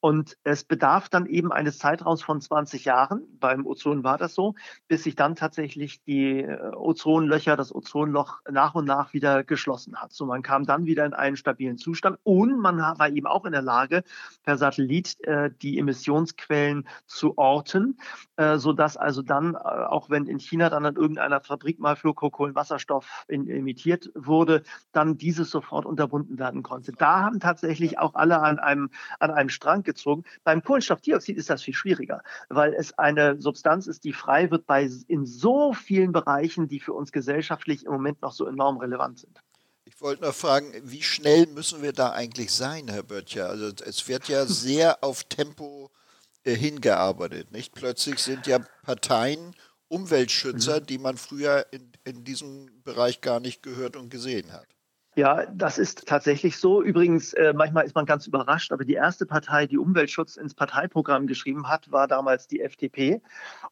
Und 0.00 0.36
es 0.44 0.64
bedarf 0.64 1.08
dann 1.08 1.26
eben 1.26 1.52
eines 1.52 1.78
Zeitraums 1.78 2.22
von 2.22 2.40
20 2.40 2.84
Jahren, 2.84 3.22
beim 3.40 3.66
Ozon 3.66 4.04
war 4.04 4.18
das 4.18 4.34
so, 4.34 4.54
bis 4.88 5.04
sich 5.04 5.16
dann 5.16 5.36
tatsächlich 5.36 6.02
die 6.04 6.42
äh, 6.42 6.72
Ozonlöcher, 6.74 7.56
das 7.56 7.74
Ozonloch 7.74 8.40
nach 8.50 8.74
und 8.74 8.84
nach 8.84 9.12
wieder 9.12 9.44
geschlossen 9.44 9.96
hat. 9.96 10.12
So 10.12 10.26
man 10.26 10.42
kam 10.42 10.64
dann 10.64 10.86
wieder 10.86 11.04
in 11.04 11.14
einen 11.14 11.36
stabilen 11.36 11.78
Zustand 11.78 12.18
und 12.22 12.58
man 12.60 12.78
war 12.78 13.08
eben 13.08 13.26
auch 13.26 13.44
in 13.44 13.52
der 13.52 13.62
Lage, 13.62 14.04
per 14.44 14.58
Satellit 14.58 15.18
äh, 15.24 15.50
die 15.62 15.78
Emissionsquellen 15.78 16.88
zu 17.06 17.36
orten, 17.38 17.98
äh, 18.36 18.58
sodass 18.58 18.96
also 18.96 19.22
dann, 19.22 19.56
auch 19.56 20.10
wenn 20.10 20.26
in 20.26 20.38
China 20.38 20.70
dann 20.70 20.86
an 20.86 20.96
irgendeiner 20.96 21.40
Fabrik 21.40 21.78
mal 21.78 21.96
Fluorkohlenwasserstoff 21.96 23.24
emittiert 23.28 24.10
wurde, 24.14 24.62
dann 24.92 25.18
dieses 25.18 25.50
sofort 25.50 25.86
unterbunden 25.86 26.38
werden 26.38 26.62
konnte. 26.62 26.92
Da 26.92 27.20
haben 27.20 27.40
tatsächlich 27.40 27.98
auch 27.98 28.14
alle 28.14 28.40
an 28.40 28.58
einem, 28.58 28.90
an 29.18 29.30
einem 29.30 29.48
Strang 29.48 29.82
gezogen. 29.82 30.24
Beim 30.44 30.62
Kohlenstoffdioxid 30.62 31.36
ist 31.36 31.50
das 31.50 31.62
viel 31.62 31.74
schwieriger, 31.74 32.22
weil 32.48 32.74
es 32.74 32.98
eine 32.98 33.40
Substanz 33.40 33.86
ist, 33.86 34.04
die 34.04 34.12
frei 34.12 34.50
wird 34.50 34.66
bei 34.66 34.88
in 35.08 35.26
so 35.26 35.72
vielen 35.72 36.12
Bereichen, 36.12 36.68
die 36.68 36.80
für 36.80 36.92
uns 36.92 37.12
gesellschaftlich 37.12 37.84
im 37.84 37.92
Moment 37.92 38.22
noch 38.22 38.32
so 38.32 38.46
enorm 38.46 38.78
relevant 38.78 39.20
sind. 39.20 39.40
Ich 39.84 40.00
wollte 40.00 40.22
nur 40.22 40.32
fragen, 40.32 40.72
wie 40.82 41.02
schnell 41.02 41.46
müssen 41.46 41.80
wir 41.80 41.92
da 41.92 42.10
eigentlich 42.12 42.52
sein, 42.52 42.88
Herr 42.88 43.02
Böttcher? 43.02 43.48
Also 43.48 43.70
es 43.84 44.06
wird 44.08 44.28
ja 44.28 44.44
sehr 44.46 45.02
auf 45.02 45.24
Tempo 45.24 45.90
äh, 46.44 46.54
hingearbeitet. 46.54 47.50
Nicht? 47.52 47.74
Plötzlich 47.74 48.18
sind 48.18 48.46
ja 48.46 48.58
Parteien 48.82 49.54
Umweltschützer, 49.88 50.80
mhm. 50.80 50.86
die 50.86 50.98
man 50.98 51.16
früher 51.16 51.66
in, 51.70 51.92
in 52.06 52.24
diesem 52.24 52.82
Bereich 52.84 53.20
gar 53.20 53.40
nicht 53.40 53.62
gehört 53.62 53.96
und 53.96 54.10
gesehen 54.10 54.52
hat. 54.52 54.75
Ja, 55.16 55.46
das 55.46 55.78
ist 55.78 56.06
tatsächlich 56.06 56.58
so. 56.58 56.82
Übrigens, 56.82 57.32
äh, 57.32 57.54
manchmal 57.54 57.86
ist 57.86 57.94
man 57.94 58.04
ganz 58.04 58.26
überrascht, 58.26 58.70
aber 58.70 58.84
die 58.84 58.92
erste 58.92 59.24
Partei, 59.24 59.66
die 59.66 59.78
Umweltschutz 59.78 60.36
ins 60.36 60.52
Parteiprogramm 60.52 61.26
geschrieben 61.26 61.68
hat, 61.70 61.90
war 61.90 62.06
damals 62.06 62.48
die 62.48 62.60
FDP. 62.60 63.22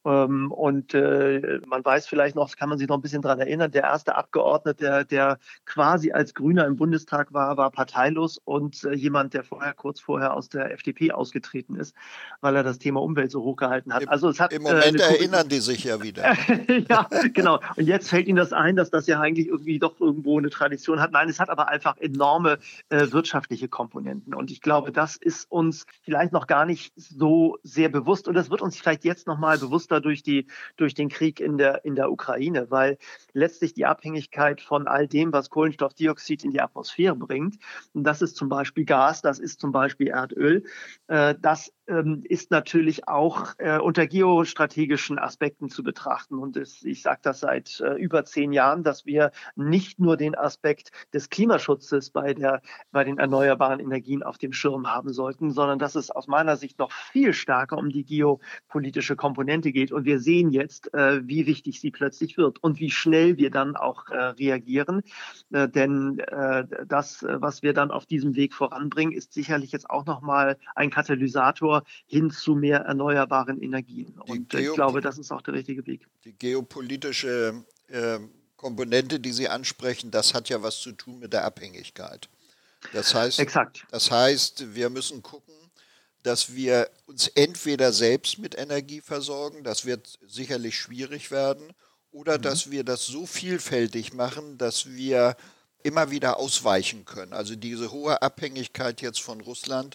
Ähm, 0.06 0.50
und 0.50 0.94
äh, 0.94 1.60
man 1.66 1.84
weiß 1.84 2.06
vielleicht 2.06 2.34
noch, 2.34 2.56
kann 2.56 2.70
man 2.70 2.78
sich 2.78 2.88
noch 2.88 2.96
ein 2.96 3.02
bisschen 3.02 3.20
daran 3.20 3.40
erinnern, 3.40 3.70
der 3.70 3.82
erste 3.82 4.14
Abgeordnete, 4.14 4.84
der, 4.84 5.04
der 5.04 5.38
quasi 5.66 6.12
als 6.12 6.32
Grüner 6.32 6.64
im 6.64 6.76
Bundestag 6.76 7.34
war, 7.34 7.58
war 7.58 7.70
parteilos 7.70 8.40
und 8.44 8.82
äh, 8.84 8.94
jemand, 8.94 9.34
der 9.34 9.44
vorher 9.44 9.74
kurz 9.74 10.00
vorher 10.00 10.32
aus 10.32 10.48
der 10.48 10.72
FDP 10.72 11.12
ausgetreten 11.12 11.76
ist, 11.76 11.94
weil 12.40 12.56
er 12.56 12.62
das 12.62 12.78
Thema 12.78 13.02
Umwelt 13.02 13.30
so 13.30 13.42
hochgehalten 13.42 13.92
hat. 13.92 14.04
Im, 14.04 14.08
also 14.08 14.30
es 14.30 14.40
hat 14.40 14.50
im 14.54 14.62
Moment 14.62 14.98
äh, 14.98 15.02
erinnern 15.02 15.46
die 15.46 15.60
sich 15.60 15.84
ja 15.84 16.02
wieder. 16.02 16.24
ja, 16.88 17.06
genau. 17.34 17.60
Und 17.76 17.84
jetzt 17.84 18.08
fällt 18.08 18.28
Ihnen 18.28 18.38
das 18.38 18.54
ein, 18.54 18.76
dass 18.76 18.88
das 18.88 19.06
ja 19.06 19.20
eigentlich 19.20 19.48
irgendwie 19.48 19.78
doch 19.78 20.00
irgendwo 20.00 20.38
eine 20.38 20.48
Tradition 20.48 21.00
hat. 21.00 21.12
Nein, 21.12 21.33
es 21.34 21.40
hat 21.40 21.50
aber 21.50 21.68
einfach 21.68 21.96
enorme 21.96 22.58
äh, 22.88 23.10
wirtschaftliche 23.10 23.68
Komponenten. 23.68 24.34
Und 24.34 24.50
ich 24.50 24.60
glaube, 24.60 24.92
das 24.92 25.16
ist 25.16 25.50
uns 25.50 25.84
vielleicht 26.02 26.32
noch 26.32 26.46
gar 26.46 26.64
nicht 26.64 26.92
so 26.96 27.58
sehr 27.62 27.88
bewusst. 27.88 28.28
Und 28.28 28.34
das 28.34 28.50
wird 28.50 28.62
uns 28.62 28.78
vielleicht 28.78 29.04
jetzt 29.04 29.26
noch 29.26 29.38
mal 29.38 29.58
bewusster 29.58 30.00
durch, 30.00 30.22
die, 30.22 30.46
durch 30.76 30.94
den 30.94 31.08
Krieg 31.08 31.40
in 31.40 31.58
der, 31.58 31.84
in 31.84 31.96
der 31.96 32.10
Ukraine, 32.10 32.70
weil 32.70 32.98
letztlich 33.32 33.74
die 33.74 33.86
Abhängigkeit 33.86 34.60
von 34.60 34.86
all 34.86 35.08
dem, 35.08 35.32
was 35.32 35.50
Kohlenstoffdioxid 35.50 36.44
in 36.44 36.52
die 36.52 36.60
Atmosphäre 36.60 37.16
bringt, 37.16 37.56
und 37.92 38.04
das 38.04 38.22
ist 38.22 38.36
zum 38.36 38.48
Beispiel 38.48 38.84
Gas, 38.84 39.22
das 39.22 39.38
ist 39.38 39.60
zum 39.60 39.72
Beispiel 39.72 40.08
Erdöl, 40.08 40.64
äh, 41.08 41.34
das 41.40 41.72
ähm, 41.86 42.22
ist 42.24 42.50
natürlich 42.50 43.08
auch 43.08 43.54
äh, 43.58 43.78
unter 43.78 44.06
geostrategischen 44.06 45.18
Aspekten 45.18 45.68
zu 45.68 45.82
betrachten. 45.82 46.38
Und 46.38 46.56
es, 46.56 46.82
ich 46.82 47.02
sage 47.02 47.20
das 47.22 47.40
seit 47.40 47.80
äh, 47.80 47.94
über 47.94 48.24
zehn 48.24 48.52
Jahren, 48.52 48.82
dass 48.82 49.04
wir 49.04 49.32
nicht 49.54 49.98
nur 49.98 50.16
den 50.16 50.34
Aspekt 50.34 50.90
des 51.12 51.23
Klimaschutzes 51.30 52.10
bei, 52.10 52.34
der, 52.34 52.60
bei 52.92 53.04
den 53.04 53.18
erneuerbaren 53.18 53.80
Energien 53.80 54.22
auf 54.22 54.38
dem 54.38 54.52
Schirm 54.52 54.86
haben 54.86 55.12
sollten, 55.12 55.50
sondern 55.50 55.78
dass 55.78 55.94
es 55.94 56.10
aus 56.10 56.26
meiner 56.26 56.56
Sicht 56.56 56.78
noch 56.78 56.92
viel 56.92 57.32
stärker 57.32 57.78
um 57.78 57.90
die 57.90 58.04
geopolitische 58.04 59.16
Komponente 59.16 59.72
geht. 59.72 59.92
Und 59.92 60.04
wir 60.04 60.20
sehen 60.20 60.50
jetzt, 60.50 60.92
äh, 60.94 61.26
wie 61.26 61.46
wichtig 61.46 61.80
sie 61.80 61.90
plötzlich 61.90 62.36
wird 62.36 62.62
und 62.62 62.80
wie 62.80 62.90
schnell 62.90 63.36
wir 63.36 63.50
dann 63.50 63.76
auch 63.76 64.08
äh, 64.08 64.16
reagieren. 64.16 65.02
Äh, 65.52 65.68
denn 65.68 66.18
äh, 66.18 66.64
das, 66.86 67.24
was 67.28 67.62
wir 67.62 67.72
dann 67.72 67.90
auf 67.90 68.06
diesem 68.06 68.36
Weg 68.36 68.54
voranbringen, 68.54 69.12
ist 69.12 69.32
sicherlich 69.32 69.72
jetzt 69.72 69.90
auch 69.90 70.06
nochmal 70.06 70.56
ein 70.74 70.90
Katalysator 70.90 71.82
hin 72.06 72.30
zu 72.30 72.54
mehr 72.54 72.80
erneuerbaren 72.80 73.60
Energien. 73.62 74.18
Und 74.26 74.54
ich 74.54 74.72
glaube, 74.72 75.00
das 75.00 75.18
ist 75.18 75.32
auch 75.32 75.42
der 75.42 75.54
richtige 75.54 75.86
Weg. 75.86 76.06
Die 76.24 76.32
geopolitische 76.32 77.64
äh, 77.88 78.18
Komponente, 78.64 79.20
die 79.20 79.32
Sie 79.32 79.50
ansprechen, 79.50 80.10
das 80.10 80.32
hat 80.32 80.48
ja 80.48 80.62
was 80.62 80.80
zu 80.80 80.92
tun 80.92 81.18
mit 81.18 81.34
der 81.34 81.44
Abhängigkeit. 81.44 82.30
Das 82.94 83.14
heißt, 83.14 83.38
Exakt. 83.38 83.84
das 83.90 84.10
heißt, 84.10 84.74
wir 84.74 84.88
müssen 84.88 85.22
gucken, 85.22 85.54
dass 86.22 86.54
wir 86.54 86.88
uns 87.04 87.28
entweder 87.28 87.92
selbst 87.92 88.38
mit 88.38 88.56
Energie 88.56 89.02
versorgen, 89.02 89.64
das 89.64 89.84
wird 89.84 90.18
sicherlich 90.26 90.78
schwierig 90.78 91.30
werden, 91.30 91.74
oder 92.10 92.38
mhm. 92.38 92.42
dass 92.42 92.70
wir 92.70 92.84
das 92.84 93.04
so 93.04 93.26
vielfältig 93.26 94.14
machen, 94.14 94.56
dass 94.56 94.86
wir 94.86 95.36
immer 95.82 96.10
wieder 96.10 96.38
ausweichen 96.38 97.04
können. 97.04 97.34
Also 97.34 97.56
diese 97.56 97.92
hohe 97.92 98.22
Abhängigkeit 98.22 99.02
jetzt 99.02 99.20
von 99.20 99.42
Russland 99.42 99.94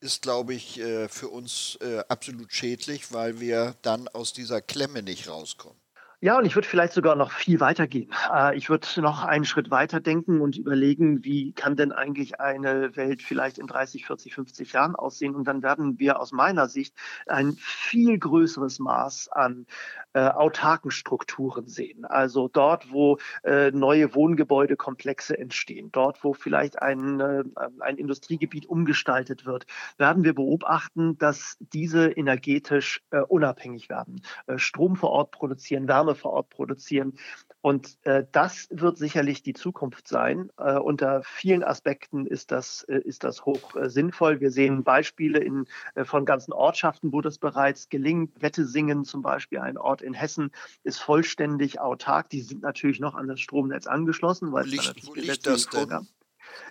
ist, 0.00 0.20
glaube 0.20 0.52
ich, 0.52 0.78
äh, 0.78 1.08
für 1.08 1.28
uns 1.28 1.78
äh, 1.80 2.04
absolut 2.08 2.52
schädlich, 2.52 3.10
weil 3.14 3.40
wir 3.40 3.74
dann 3.80 4.06
aus 4.08 4.34
dieser 4.34 4.60
Klemme 4.60 5.02
nicht 5.02 5.28
rauskommen. 5.28 5.81
Ja, 6.24 6.38
und 6.38 6.44
ich 6.44 6.54
würde 6.54 6.68
vielleicht 6.68 6.92
sogar 6.92 7.16
noch 7.16 7.32
viel 7.32 7.58
weiter 7.58 7.88
gehen. 7.88 8.12
Äh, 8.32 8.56
ich 8.56 8.70
würde 8.70 8.86
noch 9.00 9.24
einen 9.24 9.44
Schritt 9.44 9.72
weiter 9.72 9.98
denken 9.98 10.40
und 10.40 10.56
überlegen, 10.56 11.24
wie 11.24 11.52
kann 11.52 11.74
denn 11.74 11.90
eigentlich 11.90 12.38
eine 12.38 12.94
Welt 12.94 13.22
vielleicht 13.22 13.58
in 13.58 13.66
30, 13.66 14.06
40, 14.06 14.32
50 14.32 14.72
Jahren 14.72 14.94
aussehen? 14.94 15.34
Und 15.34 15.48
dann 15.48 15.64
werden 15.64 15.98
wir 15.98 16.20
aus 16.20 16.30
meiner 16.30 16.68
Sicht 16.68 16.94
ein 17.26 17.54
viel 17.58 18.20
größeres 18.20 18.78
Maß 18.78 19.30
an 19.32 19.66
äh, 20.14 20.20
autarken 20.20 20.90
Strukturen 20.90 21.68
sehen. 21.68 22.04
Also 22.04 22.48
dort, 22.48 22.92
wo 22.92 23.18
äh, 23.44 23.70
neue 23.70 24.14
Wohngebäudekomplexe 24.14 25.38
entstehen, 25.38 25.90
dort, 25.92 26.22
wo 26.24 26.34
vielleicht 26.34 26.80
ein, 26.80 27.20
äh, 27.20 27.44
ein 27.80 27.96
Industriegebiet 27.96 28.66
umgestaltet 28.66 29.46
wird, 29.46 29.66
werden 29.98 30.24
wir 30.24 30.34
beobachten, 30.34 31.18
dass 31.18 31.56
diese 31.60 32.10
energetisch 32.10 33.02
äh, 33.10 33.20
unabhängig 33.20 33.88
werden, 33.88 34.22
äh, 34.46 34.58
Strom 34.58 34.96
vor 34.96 35.10
Ort 35.10 35.30
produzieren, 35.30 35.88
Wärme 35.88 36.14
vor 36.14 36.32
Ort 36.32 36.50
produzieren. 36.50 37.14
Und 37.62 37.96
äh, 38.02 38.24
das 38.32 38.66
wird 38.70 38.98
sicherlich 38.98 39.44
die 39.44 39.52
Zukunft 39.52 40.08
sein. 40.08 40.50
Äh, 40.58 40.78
unter 40.78 41.22
vielen 41.22 41.62
Aspekten 41.62 42.26
ist 42.26 42.50
das, 42.50 42.82
äh, 42.88 42.98
ist 42.98 43.22
das 43.22 43.44
hoch 43.44 43.76
äh, 43.76 43.88
sinnvoll. 43.88 44.40
Wir 44.40 44.50
sehen 44.50 44.82
Beispiele 44.82 45.38
in, 45.38 45.66
äh, 45.94 46.04
von 46.04 46.24
ganzen 46.24 46.52
Ortschaften, 46.52 47.12
wo 47.12 47.20
das 47.20 47.38
bereits 47.38 47.88
gelingt. 47.88 48.42
Wettesingen 48.42 49.04
zum 49.04 49.22
Beispiel, 49.22 49.60
ein 49.60 49.78
Ort 49.78 50.02
in 50.02 50.12
Hessen, 50.12 50.50
ist 50.82 50.98
vollständig 50.98 51.80
autark. 51.80 52.30
Die 52.30 52.40
sind 52.40 52.62
natürlich 52.62 52.98
noch 52.98 53.14
an 53.14 53.28
das 53.28 53.38
Stromnetz 53.38 53.86
angeschlossen, 53.86 54.52
weil 54.52 54.64
wo 54.64 54.68
liegt, 54.68 55.06
wo 55.06 55.14
liegt 55.14 55.46
das 55.46 55.68
denn? 55.68 56.08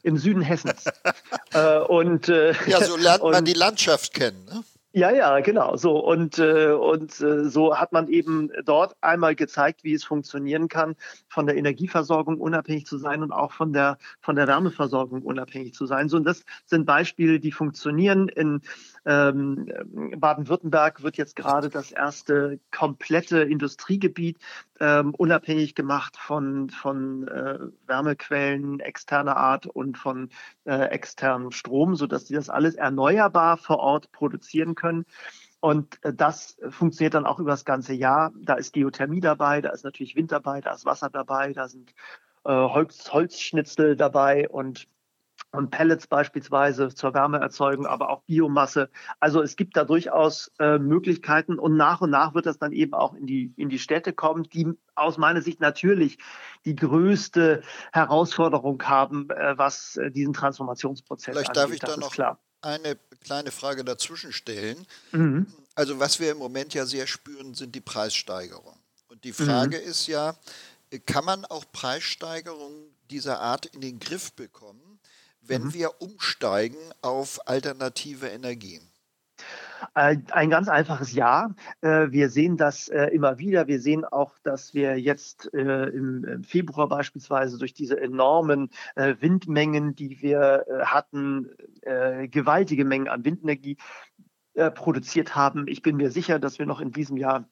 Im 0.04 0.18
Süden 0.18 0.42
Hessens. 0.42 0.84
äh, 1.54 1.80
und, 1.80 2.28
äh, 2.28 2.54
ja, 2.68 2.84
so 2.84 2.98
lernt 2.98 3.24
man 3.24 3.36
und, 3.36 3.48
die 3.48 3.54
Landschaft 3.54 4.14
kennen. 4.14 4.44
Ne? 4.44 4.62
Ja, 4.94 5.10
ja, 5.10 5.40
genau. 5.40 5.78
So 5.78 5.98
und 6.06 6.38
äh, 6.38 6.74
und 6.74 7.22
äh, 7.22 7.46
so 7.50 7.78
hat 7.78 7.94
man 7.94 8.10
eben 8.10 8.52
dort 8.66 8.94
einmal 9.00 9.36
gezeigt, 9.36 9.86
wie 9.86 9.94
es 9.94 10.04
funktionieren 10.04 10.68
kann, 10.68 10.98
von 11.30 11.46
der 11.46 11.56
Energieversorgung 11.56 12.42
unabhängig 12.42 12.86
zu 12.86 12.98
sein 12.98 13.24
und 13.24 13.32
auch 13.32 13.54
von 13.54 13.72
der 13.72 13.98
von 14.20 14.36
der 14.36 14.48
Wärmeversorgung 14.48 15.22
unabhängig 15.22 15.74
zu 15.76 15.86
sein. 15.86 16.10
So 16.10 16.18
und 16.18 16.26
das 16.26 16.44
sind 16.66 16.86
Beispiele, 16.86 17.40
die 17.40 17.54
funktionieren. 17.54 18.28
In 18.28 18.62
ähm, 19.06 19.72
Baden-Württemberg 20.18 21.02
wird 21.04 21.16
jetzt 21.16 21.38
gerade 21.38 21.70
das 21.70 21.94
erste 21.94 22.60
komplette 22.72 23.42
Industriegebiet 23.44 24.40
ähm, 24.82 25.16
unabhängig 25.16 25.74
gemacht 25.74 26.18
von 26.18 26.70
von 26.70 27.30
äh, 27.30 27.60
Wärmequellen 27.88 28.82
externer 28.82 29.38
Art 29.38 29.68
und 29.68 29.98
von 29.98 30.30
äh, 30.66 30.90
externem 30.90 31.52
Strom, 31.52 31.96
so 31.96 32.08
dass 32.08 32.26
die 32.26 32.34
das 32.34 32.50
alles 32.50 32.76
erneuerbar 32.76 33.56
vor 33.56 33.80
Ort 33.80 34.12
produzieren 34.12 34.76
können 34.76 34.81
können. 34.82 35.06
Und 35.62 36.04
äh, 36.04 36.14
das 36.14 36.58
funktioniert 36.70 37.14
dann 37.14 37.26
auch 37.26 37.40
über 37.40 37.52
das 37.52 37.66
ganze 37.66 37.94
Jahr. 37.94 38.34
Da 38.42 38.56
ist 38.56 38.74
Geothermie 38.74 39.22
dabei, 39.22 39.62
da 39.62 39.70
ist 39.70 39.86
natürlich 39.86 40.16
Wind 40.16 40.32
dabei, 40.32 40.60
da 40.60 40.74
ist 40.74 40.86
Wasser 40.86 41.10
dabei, 41.10 41.54
da 41.54 41.68
sind 41.68 41.94
äh, 42.44 42.50
Holz, 42.52 43.14
Holzschnitzel 43.14 43.96
dabei 43.96 44.50
und 44.50 44.88
und 45.52 45.70
Pellets 45.70 46.08
beispielsweise 46.08 46.94
zur 46.94 47.14
Wärmeerzeugung, 47.14 47.86
aber 47.86 48.10
auch 48.10 48.22
Biomasse. 48.24 48.90
Also 49.20 49.42
es 49.42 49.56
gibt 49.56 49.76
da 49.76 49.84
durchaus 49.84 50.52
äh, 50.60 50.78
Möglichkeiten 50.78 51.60
und 51.60 51.76
nach 51.76 52.02
und 52.02 52.10
nach 52.10 52.34
wird 52.34 52.46
das 52.46 52.58
dann 52.58 52.72
eben 52.72 52.94
auch 52.94 53.14
in 53.14 53.26
die, 53.26 53.54
in 53.58 53.68
die 53.68 53.80
Städte 53.80 54.14
kommen, 54.14 54.44
die 54.44 54.68
aus 54.96 55.18
meiner 55.18 55.42
Sicht 55.42 55.60
natürlich 55.60 56.18
die 56.64 56.76
größte 56.76 57.64
Herausforderung 57.92 58.82
haben, 58.84 59.30
äh, 59.30 59.58
was 59.58 59.98
äh, 59.98 60.12
diesen 60.12 60.34
Transformationsprozess 60.34 61.34
Vielleicht 61.34 61.58
angeht. 61.58 61.84
Darf 61.84 61.90
ich 61.90 61.96
da 61.96 61.98
noch 62.00 62.14
klar. 62.14 62.40
Eine 62.62 62.98
kleine 63.24 63.52
Frage 63.52 63.84
dazwischen 63.84 64.34
stellen. 64.34 64.86
Mhm. 65.12 65.48
Also 65.76 66.00
was 66.00 66.20
wir 66.20 66.32
im 66.32 66.38
Moment 66.38 66.74
ja 66.74 66.86
sehr 66.86 67.08
spüren, 67.08 67.54
sind 67.54 67.76
die 67.76 67.82
Preissteigerungen. 67.82 68.80
Und 69.08 69.24
die 69.24 69.34
Frage 69.34 69.78
mhm. 69.78 69.88
ist 69.88 70.08
ja, 70.08 70.36
kann 71.06 71.26
man 71.26 71.46
auch 71.46 71.66
Preissteigerungen 71.72 72.96
dieser 73.10 73.40
Art 73.40 73.66
in 73.68 73.82
den 73.82 74.00
Griff 74.00 74.34
bekommen? 74.34 74.92
wenn 75.42 75.66
mhm. 75.66 75.74
wir 75.74 76.02
umsteigen 76.02 76.80
auf 77.02 77.48
alternative 77.48 78.28
Energien? 78.28 78.88
Äh, 79.96 80.18
ein 80.32 80.50
ganz 80.50 80.68
einfaches 80.68 81.14
Ja. 81.14 81.54
Äh, 81.82 82.12
wir 82.12 82.30
sehen 82.30 82.58
das 82.58 82.88
äh, 82.90 83.06
immer 83.08 83.38
wieder. 83.40 83.68
Wir 83.68 83.80
sehen 83.80 84.06
auch, 84.06 84.38
dass 84.44 84.74
wir 84.74 85.00
jetzt 85.00 85.46
im 85.46 86.44
Februar 86.44 86.88
beispielsweise 86.88 87.58
durch 87.58 87.74
diese 87.74 88.00
enormen 88.00 88.70
Windmengen, 88.96 89.96
die 89.96 90.22
wir 90.22 90.66
hatten, 90.84 91.50
gewaltige 91.82 92.86
Mengen 92.86 93.08
an 93.08 93.26
Windenergie 93.26 93.78
produziert 94.76 95.36
haben. 95.36 95.68
Ich 95.68 95.82
bin 95.82 95.98
mir 95.98 96.12
sicher, 96.12 96.40
dass 96.40 96.60
wir 96.60 96.66
noch 96.66 96.82
in 96.82 96.92
diesem 96.92 97.18
Jahr 97.18 97.46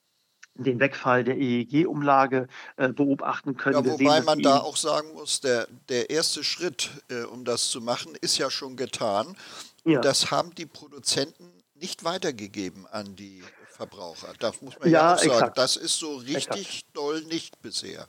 den 0.56 0.80
Wegfall 0.80 1.24
der 1.24 1.38
EEG-Umlage 1.38 2.48
äh, 2.78 2.90
beobachten 2.90 3.56
können. 3.56 3.86
Ja, 3.86 3.92
wobei 3.92 4.18
sehen, 4.18 4.26
man 4.26 4.40
da 4.40 4.60
auch 4.60 4.76
sagen 4.76 5.14
muss, 5.14 5.42
der, 5.42 5.68
der 5.88 6.10
erste 6.10 6.44
Schritt, 6.44 6.92
äh, 7.10 7.24
um 7.24 7.46
das 7.46 7.70
zu 7.70 7.82
machen, 7.82 8.16
ist 8.22 8.38
ja 8.38 8.50
schon 8.50 8.76
getan. 8.76 9.38
Ja. 9.86 9.98
Und 9.98 10.06
das 10.06 10.32
haben 10.32 10.54
die 10.56 10.66
Produzenten 10.66 11.59
nicht 11.80 12.04
weitergegeben 12.04 12.88
an 12.88 13.16
die 13.16 13.44
Verbraucher. 13.70 14.34
Das 14.40 14.62
muss 14.62 14.78
man 14.80 14.90
ja, 14.90 15.00
ja 15.00 15.14
auch 15.14 15.18
sagen. 15.18 15.32
Exakt. 15.32 15.58
Das 15.58 15.76
ist 15.78 15.98
so 15.98 16.18
richtig 16.18 16.68
exakt. 16.68 16.86
doll 16.94 17.22
nicht 17.24 17.62
bisher. 17.62 18.08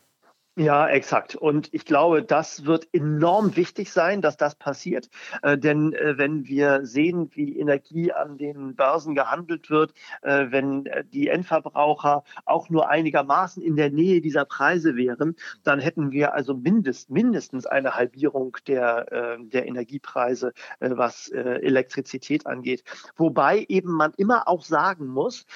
Ja, 0.57 0.89
exakt. 0.89 1.37
Und 1.37 1.73
ich 1.73 1.85
glaube, 1.87 2.23
das 2.25 2.67
wird 2.67 2.89
enorm 2.93 3.57
wichtig 3.57 3.93
sein, 3.93 4.21
dass 4.21 4.37
das 4.37 4.57
passiert. 4.57 5.09
Äh, 5.43 5.57
denn 5.57 5.93
äh, 5.95 6.19
wenn 6.19 6.45
wir 6.47 6.85
sehen, 6.85 7.31
wie 7.35 7.57
Energie 7.59 8.13
an 8.13 8.37
den 8.37 8.75
Börsen 8.75 9.15
gehandelt 9.15 9.71
wird, 9.71 9.95
äh, 10.23 10.47
wenn 10.51 10.87
äh, 10.87 11.05
die 11.05 11.29
Endverbraucher 11.29 12.25
auch 12.47 12.69
nur 12.69 12.91
einigermaßen 12.91 13.63
in 13.63 13.77
der 13.77 13.91
Nähe 13.91 14.21
dieser 14.21 14.45
Preise 14.45 14.97
wären, 14.97 15.37
dann 15.63 15.79
hätten 15.79 16.11
wir 16.11 16.35
also 16.35 16.53
mindest, 16.55 17.11
mindestens 17.11 17.65
eine 17.65 17.95
Halbierung 17.95 18.57
der, 18.67 19.13
äh, 19.13 19.39
der 19.41 19.67
Energiepreise, 19.67 20.53
äh, 20.81 20.91
was 20.93 21.29
Elektrizität 21.31 22.47
angeht. 22.47 22.83
Wobei 23.17 23.65
eben 23.69 23.93
man 23.93 24.13
immer 24.17 24.49
auch 24.49 24.65
sagen 24.65 25.07
muss, 25.07 25.47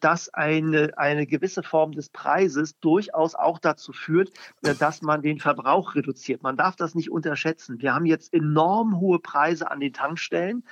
dass 0.00 0.32
eine, 0.32 0.92
eine 0.96 1.26
gewisse 1.26 1.62
Form 1.62 1.92
des 1.92 2.08
Preises 2.08 2.78
durchaus 2.78 3.34
auch 3.34 3.58
dazu 3.58 3.92
führt, 3.92 4.30
dass 4.62 5.02
man 5.02 5.22
den 5.22 5.38
Verbrauch 5.38 5.94
reduziert. 5.94 6.42
Man 6.42 6.56
darf 6.56 6.76
das 6.76 6.94
nicht 6.94 7.10
unterschätzen. 7.10 7.80
Wir 7.80 7.94
haben 7.94 8.06
jetzt 8.06 8.32
enorm 8.32 9.00
hohe 9.00 9.18
Preise 9.18 9.70
an 9.70 9.80
den 9.80 9.92
Tankstellen 9.92 10.64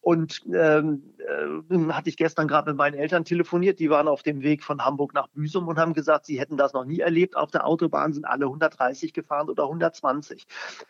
und 0.00 0.42
ähm, 0.52 1.02
äh, 1.18 1.92
hatte 1.92 2.08
ich 2.08 2.16
gestern 2.16 2.48
gerade 2.48 2.70
mit 2.70 2.78
meinen 2.78 2.94
Eltern 2.94 3.24
telefoniert. 3.24 3.78
Die 3.78 3.90
waren 3.90 4.08
auf 4.08 4.22
dem 4.22 4.42
Weg 4.42 4.62
von 4.62 4.84
Hamburg 4.84 5.14
nach 5.14 5.28
Büsum 5.28 5.68
und 5.68 5.78
haben 5.78 5.92
gesagt, 5.92 6.26
sie 6.26 6.38
hätten 6.40 6.56
das 6.56 6.72
noch 6.72 6.84
nie 6.84 7.00
erlebt. 7.00 7.36
Auf 7.36 7.50
der 7.50 7.66
Autobahn 7.66 8.12
sind 8.12 8.24
alle 8.24 8.46
130 8.46 9.12
gefahren 9.12 9.48
oder 9.48 9.64
120. 9.64 10.46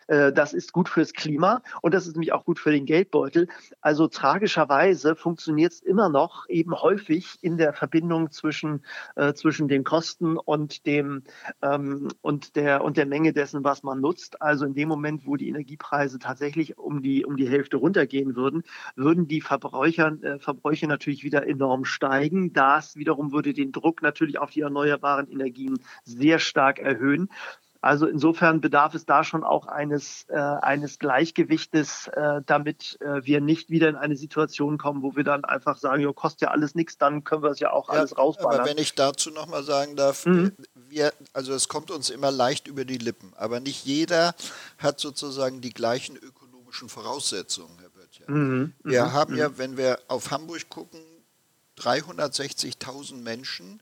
Äh, 0.07 0.31
das 0.31 0.53
ist 0.53 0.73
gut 0.73 0.89
fürs 0.89 1.13
Klima 1.13 1.61
und 1.81 1.93
das 1.93 2.07
ist 2.07 2.13
nämlich 2.13 2.33
auch 2.33 2.45
gut 2.45 2.59
für 2.59 2.71
den 2.71 2.85
Geldbeutel. 2.85 3.47
Also 3.81 4.07
tragischerweise 4.07 5.15
funktioniert 5.15 5.73
es 5.73 5.81
immer 5.81 6.09
noch 6.09 6.47
eben 6.49 6.73
häufig 6.73 7.37
in 7.41 7.57
der 7.57 7.73
Verbindung 7.73 8.31
zwischen, 8.31 8.83
äh, 9.15 9.33
zwischen 9.33 9.67
den 9.67 9.83
Kosten 9.83 10.37
und 10.37 10.85
dem 10.85 11.23
ähm, 11.61 12.07
und 12.21 12.30
der, 12.55 12.83
und 12.83 12.97
der 12.97 13.05
Menge 13.05 13.33
dessen, 13.33 13.63
was 13.63 13.83
man 13.83 14.01
nutzt. 14.01 14.41
Also 14.41 14.65
in 14.65 14.73
dem 14.73 14.89
Moment, 14.89 15.25
wo 15.25 15.35
die 15.35 15.49
Energiepreise 15.49 16.19
tatsächlich 16.19 16.77
um 16.77 17.01
die, 17.01 17.25
um 17.25 17.37
die 17.37 17.49
Hälfte 17.49 17.77
runtergehen 17.77 18.35
würden, 18.35 18.63
würden 18.95 19.27
die 19.27 19.41
Verbräucher, 19.41 20.17
äh, 20.21 20.39
Verbräuche 20.39 20.87
natürlich 20.87 21.23
wieder 21.23 21.47
enorm 21.47 21.85
steigen. 21.85 22.53
Das 22.53 22.95
wiederum 22.95 23.31
würde 23.31 23.53
den 23.53 23.71
Druck 23.71 24.01
natürlich 24.01 24.39
auf 24.39 24.51
die 24.51 24.61
erneuerbaren 24.61 25.29
Energien 25.29 25.79
sehr 26.03 26.39
stark 26.39 26.79
erhöhen. 26.79 27.29
Also 27.81 28.05
insofern 28.05 28.61
bedarf 28.61 28.93
es 28.93 29.07
da 29.07 29.23
schon 29.23 29.43
auch 29.43 29.65
eines, 29.65 30.25
äh, 30.29 30.35
eines 30.37 30.99
Gleichgewichtes, 30.99 32.07
äh, 32.09 32.41
damit 32.45 32.99
äh, 33.01 33.25
wir 33.25 33.41
nicht 33.41 33.71
wieder 33.71 33.89
in 33.89 33.95
eine 33.95 34.15
Situation 34.15 34.77
kommen, 34.77 35.01
wo 35.01 35.15
wir 35.15 35.23
dann 35.23 35.43
einfach 35.45 35.77
sagen, 35.77 36.03
ja, 36.03 36.13
kostet 36.13 36.41
ja 36.41 36.47
alles 36.49 36.75
nichts, 36.75 36.99
dann 36.99 37.23
können 37.23 37.41
wir 37.41 37.49
es 37.49 37.59
ja 37.59 37.71
auch 37.71 37.89
ja, 37.89 37.95
alles 37.95 38.15
rausballern. 38.15 38.59
Aber 38.59 38.69
wenn 38.69 38.77
ich 38.77 38.93
dazu 38.93 39.31
nochmal 39.31 39.63
sagen 39.63 39.95
darf, 39.95 40.27
mhm. 40.27 40.51
Wir, 40.91 41.13
also 41.33 41.53
es 41.53 41.67
kommt 41.67 41.89
uns 41.89 42.09
immer 42.09 42.31
leicht 42.31 42.67
über 42.67 42.85
die 42.85 42.97
Lippen, 42.97 43.33
aber 43.35 43.59
nicht 43.59 43.85
jeder 43.85 44.35
hat 44.77 44.99
sozusagen 44.99 45.61
die 45.61 45.71
gleichen 45.71 46.17
ökonomischen 46.17 46.89
Voraussetzungen, 46.89 47.79
Herr 47.79 47.89
Böttcher. 47.89 48.29
Mhm. 48.29 48.73
Wir 48.83 49.05
mhm. 49.05 49.13
haben 49.13 49.37
ja, 49.37 49.49
mhm. 49.49 49.57
wenn 49.57 49.77
wir 49.77 49.99
auf 50.07 50.31
Hamburg 50.31 50.69
gucken, 50.69 50.99
360.000 51.79 53.15
Menschen, 53.15 53.79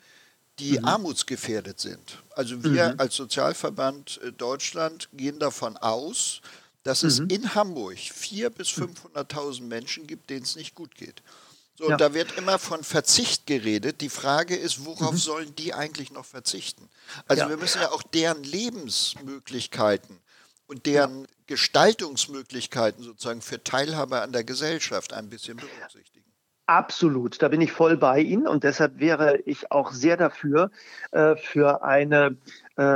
die 0.60 0.78
mhm. 0.78 0.86
armutsgefährdet 0.86 1.80
sind. 1.80 2.20
Also 2.36 2.64
wir 2.64 2.94
mhm. 2.94 3.00
als 3.00 3.16
Sozialverband 3.16 4.20
äh, 4.24 4.32
Deutschland 4.32 5.10
gehen 5.14 5.40
davon 5.40 5.78
aus, 5.78 6.42
dass 6.84 7.04
es 7.04 7.20
mhm. 7.20 7.30
in 7.30 7.56
Hamburg 7.56 7.98
400.000 7.98 8.50
bis 8.52 8.68
500.000 8.70 9.64
Menschen 9.64 10.08
gibt, 10.08 10.30
denen 10.30 10.44
es 10.44 10.56
nicht 10.56 10.76
gut 10.76 10.96
geht. 10.96 11.22
So, 11.80 11.86
ja. 11.86 11.94
und 11.94 12.02
da 12.02 12.14
wird 12.14 12.38
immer 12.38 12.60
von 12.60 12.84
Verzicht 12.84 13.48
geredet. 13.48 14.02
Die 14.02 14.10
Frage 14.10 14.58
ist, 14.58 14.86
worauf 14.86 15.14
mhm. 15.14 15.18
sollen 15.18 15.56
die 15.56 15.74
eigentlich 15.74 16.12
noch 16.12 16.26
verzichten? 16.26 16.90
Also 17.26 17.44
ja. 17.44 17.50
wir 17.50 17.56
müssen 17.56 17.82
ja 17.82 17.92
auch 17.92 18.04
deren 18.04 18.44
Lebensmöglichkeiten 18.44 20.20
und 20.68 20.86
deren. 20.86 21.26
Gestaltungsmöglichkeiten 21.50 23.04
sozusagen 23.04 23.42
für 23.42 23.64
Teilhabe 23.64 24.22
an 24.22 24.32
der 24.32 24.44
Gesellschaft 24.44 25.14
ein 25.14 25.32
bisschen 25.32 25.58
berücksichtigen. 25.58 26.20
Absolut, 26.68 27.42
da 27.42 27.48
bin 27.48 27.60
ich 27.60 27.72
voll 27.72 27.98
bei 27.98 28.20
Ihnen 28.20 28.46
und 28.46 28.64
deshalb 28.64 29.00
wäre 29.00 29.38
ich 29.48 29.72
auch 29.72 29.92
sehr 29.92 30.16
dafür, 30.16 30.70
äh, 31.10 31.36
für 31.36 31.84
eine 31.84 32.38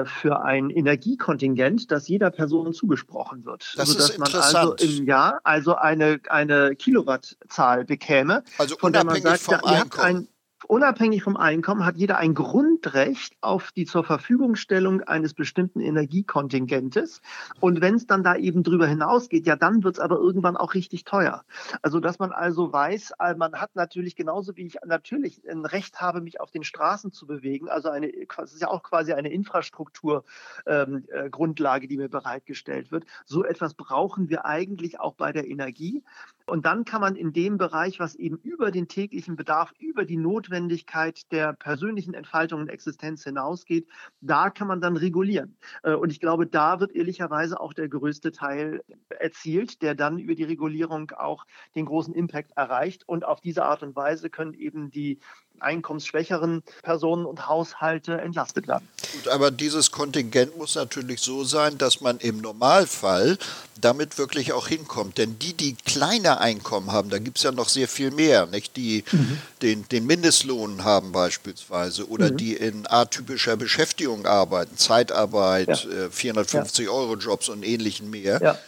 für 0.06 0.42
ein 0.42 0.70
Energiekontingent, 0.70 1.92
das 1.92 2.08
jeder 2.08 2.32
Person 2.32 2.74
zugesprochen 2.74 3.46
wird. 3.46 3.74
Das 3.76 3.90
ist 3.90 4.12
interessant. 4.12 4.54
man 4.54 4.72
also 4.72 4.76
im 4.76 5.06
Jahr 5.06 5.42
also 5.44 5.76
eine, 5.76 6.20
eine 6.30 6.76
Kilowattzahl 6.76 7.84
bekäme. 7.84 8.44
Also 8.58 8.76
unabhängig 8.82 9.24
sagt, 9.24 9.40
vom 9.42 9.64
Einkommen 9.64 10.28
unabhängig 10.68 11.24
vom 11.24 11.38
Einkommen 11.38 11.86
hat 11.86 11.98
jeder 11.98 12.18
ein 12.18 12.34
Grundrecht 12.34 13.36
auf 13.42 13.72
die 13.72 13.86
zur 13.86 14.04
Verfügungstellung 14.04 15.02
eines 15.02 15.34
bestimmten 15.34 15.80
Energiekontingentes. 15.80 17.22
Und 17.60 17.82
wenn 17.82 17.96
es 17.96 18.08
dann 18.08 18.24
da 18.24 18.36
eben 18.36 18.64
drüber 18.64 18.88
hinausgeht, 18.88 19.46
ja, 19.48 19.56
dann 19.56 19.84
wird 19.84 19.96
es 19.96 20.00
aber 20.00 20.18
irgendwann 20.18 20.58
auch 20.58 20.74
richtig 20.74 21.04
teuer. 21.04 21.44
Also, 21.82 22.00
dass 22.00 22.20
man 22.20 22.32
also 22.32 22.72
weiß, 22.72 23.14
äh, 23.20 23.36
man 23.36 23.54
hat 23.56 23.76
natürlich 23.76 24.16
genauso 24.16 24.56
wie 24.56 24.66
ich 24.66 24.78
natürlich 24.86 25.42
ein 25.50 25.66
Recht 25.66 26.02
habe, 26.02 26.22
mich 26.22 26.40
auf 26.42 26.52
den 26.52 26.64
Straßen 26.64 27.12
zu 27.12 27.28
bewegen. 27.28 27.70
Also 27.70 27.90
eine, 27.90 28.12
das 28.38 28.54
ist 28.54 28.62
ja 28.62 28.68
auch 28.70 28.84
quasi 28.84 29.14
eine 29.14 29.32
Infrastrukturgrundlage, 29.32 30.26
ähm, 30.66 31.84
äh, 31.84 31.88
die 31.88 31.98
mir 31.98 32.10
bereitgestellt 32.10 32.92
wird. 32.92 33.06
So 33.26 33.44
etwas 33.44 33.74
brauchen 33.74 34.30
wir 34.30 34.46
eigentlich 34.46 35.00
auch 35.00 35.16
bei 35.16 35.32
der 35.32 35.48
Energie. 35.48 36.04
Und 36.46 36.66
dann 36.66 36.86
kann 36.86 37.02
man 37.02 37.16
in 37.16 37.34
dem 37.34 37.58
Bereich, 37.58 38.00
was 38.00 38.16
eben 38.16 38.38
über 38.38 38.72
den 38.72 38.88
täglichen 38.88 39.36
Bedarf, 39.36 39.74
über 39.80 40.06
die 40.06 40.18
Notwendigkeit 40.18 41.32
der 41.32 41.54
persönlichen 41.54 42.14
Entfaltung 42.14 42.62
und 42.62 42.70
Existenz 42.70 43.24
hinausgeht, 43.24 43.88
da 44.22 44.50
kann 44.50 44.68
man 44.68 44.82
dann 44.82 44.98
regulieren. 44.98 45.58
Äh, 45.84 45.94
und 45.94 46.12
ich 46.12 46.20
glaube, 46.20 46.48
da 46.48 46.80
wird 46.80 46.92
ehrlicherweise 46.92 47.60
auch 47.60 47.74
der 47.74 47.90
größte 47.90 48.32
Teil 48.32 48.84
erzielt, 49.10 49.82
der 49.82 49.96
dann 49.96 50.20
über 50.20 50.36
die 50.36 50.44
Regulierung 50.44 51.12
auch 51.12 51.46
den 51.76 51.86
großen 51.86 52.14
Impact 52.14 52.52
erreicht. 52.56 53.08
Und 53.08 53.26
auf 53.26 53.42
diese 53.42 53.64
Art 53.66 53.84
und 53.84 53.96
Weise 53.96 54.30
können 54.30 54.54
eben 54.54 54.92
die 54.92 55.20
einkommensschwächeren 55.60 56.64
Personen 56.82 57.26
und 57.26 57.48
Haushalte 57.48 58.20
entlastet 58.20 58.68
werden. 58.68 58.88
Gut, 59.14 59.28
aber 59.28 59.52
dieses 59.52 59.92
Kontingent 59.92 60.58
muss 60.58 60.76
natürlich 60.76 61.22
so 61.22 61.44
sein, 61.44 61.78
dass 61.78 62.02
man 62.02 62.18
im 62.20 62.40
Normalfall 62.40 63.38
damit 63.80 64.18
wirklich 64.18 64.54
auch 64.54 64.68
hinkommt. 64.68 65.18
Denn 65.18 65.38
die, 65.40 65.54
die 65.54 65.76
kleine 65.76 66.40
Einkommen 66.40 66.92
haben, 66.92 67.10
da 67.10 67.20
gibt 67.20 67.38
es 67.38 67.44
ja 67.44 67.52
noch 67.52 67.70
sehr 67.70 67.88
viel 67.88 68.12
mehr, 68.12 68.46
nicht? 68.48 68.76
die 68.78 69.04
mhm. 69.12 69.38
den, 69.62 69.88
den 69.90 70.06
Mindestlohn 70.06 70.84
haben 70.84 71.12
beispielsweise 71.12 72.08
oder 72.08 72.32
mhm. 72.32 72.38
die 72.38 72.56
in 72.56 72.86
atypischer 72.88 73.56
Beschäftigung 73.58 74.26
arbeiten, 74.26 74.78
Zeitarbeit, 74.78 75.68
ja. 75.68 76.10
450 76.10 76.86
ja. 76.86 76.92
Euro 76.92 77.16
Jobs 77.16 77.50
und 77.50 77.64
ähnlichen 77.64 78.10
mehr. 78.10 78.40
Ja. 78.42 78.60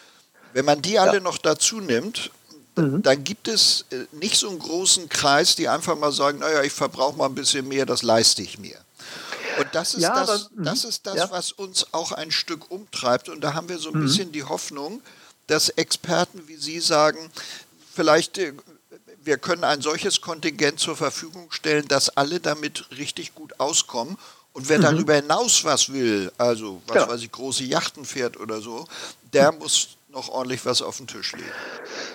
Wenn 0.54 0.66
man 0.66 0.82
die 0.82 1.00
alle 1.00 1.20
noch 1.20 1.38
dazu 1.38 1.82
nimmt, 1.82 2.32
mhm. 2.76 3.02
dann 3.02 3.24
gibt 3.24 3.48
es 3.48 3.86
äh, 3.92 4.06
nicht 4.12 4.38
so 4.38 4.50
einen 4.50 4.60
großen 4.60 5.10
Kreis, 5.10 5.56
die 5.56 5.68
einfach 5.68 5.98
mal 5.98 6.12
sagen, 6.12 6.40
naja, 6.40 6.64
ich 6.64 6.74
verbrauche 6.74 7.18
mal 7.18 7.26
ein 7.26 7.36
bisschen 7.36 7.68
mehr, 7.68 7.86
das 7.86 8.04
leiste 8.04 8.42
ich 8.42 8.58
mir. 8.60 8.78
Und 9.60 9.68
das 9.74 9.94
ist 9.94 10.02
ja, 10.02 10.14
das, 10.14 10.30
aber, 10.30 10.64
das, 10.64 10.84
ist 10.84 11.06
das 11.06 11.16
ja. 11.16 11.32
was 11.32 11.52
uns 11.52 11.88
auch 11.94 12.12
ein 12.12 12.32
Stück 12.32 12.72
umtreibt. 12.72 13.30
Und 13.30 13.42
da 13.42 13.54
haben 13.54 13.70
wir 13.70 13.78
so 13.78 13.90
ein 13.90 14.00
mhm. 14.00 14.06
bisschen 14.06 14.32
die 14.32 14.44
Hoffnung, 14.44 15.02
dass 15.48 15.70
Experten 15.70 16.48
wie 16.48 16.58
Sie 16.58 16.80
sagen, 16.80 17.30
vielleicht 17.94 18.38
äh, 18.38 18.54
wir 19.24 19.38
können 19.38 19.64
ein 19.64 19.82
solches 19.82 20.22
Kontingent 20.22 20.80
zur 20.80 20.96
Verfügung 20.96 21.52
stellen, 21.52 21.88
dass 21.88 22.10
alle 22.10 22.40
damit 22.40 22.86
richtig 22.92 23.34
gut 23.34 23.60
auskommen. 23.60 24.18
Und 24.54 24.70
wer 24.70 24.78
mhm. 24.78 24.84
darüber 24.84 25.16
hinaus 25.16 25.64
was 25.64 25.92
will, 25.92 26.32
also 26.38 26.82
was 26.88 26.96
ja. 26.96 27.08
weiß 27.10 27.22
ich, 27.22 27.32
große 27.32 27.64
Yachten 27.64 28.06
fährt 28.06 28.38
oder 28.38 28.62
so, 28.62 28.88
der 29.34 29.52
muss 29.52 29.98
noch 30.16 30.30
ordentlich 30.30 30.66
was 30.66 30.82
auf 30.82 30.98
den 30.98 31.08
Tisch 31.08 31.34
legen. 31.34 31.46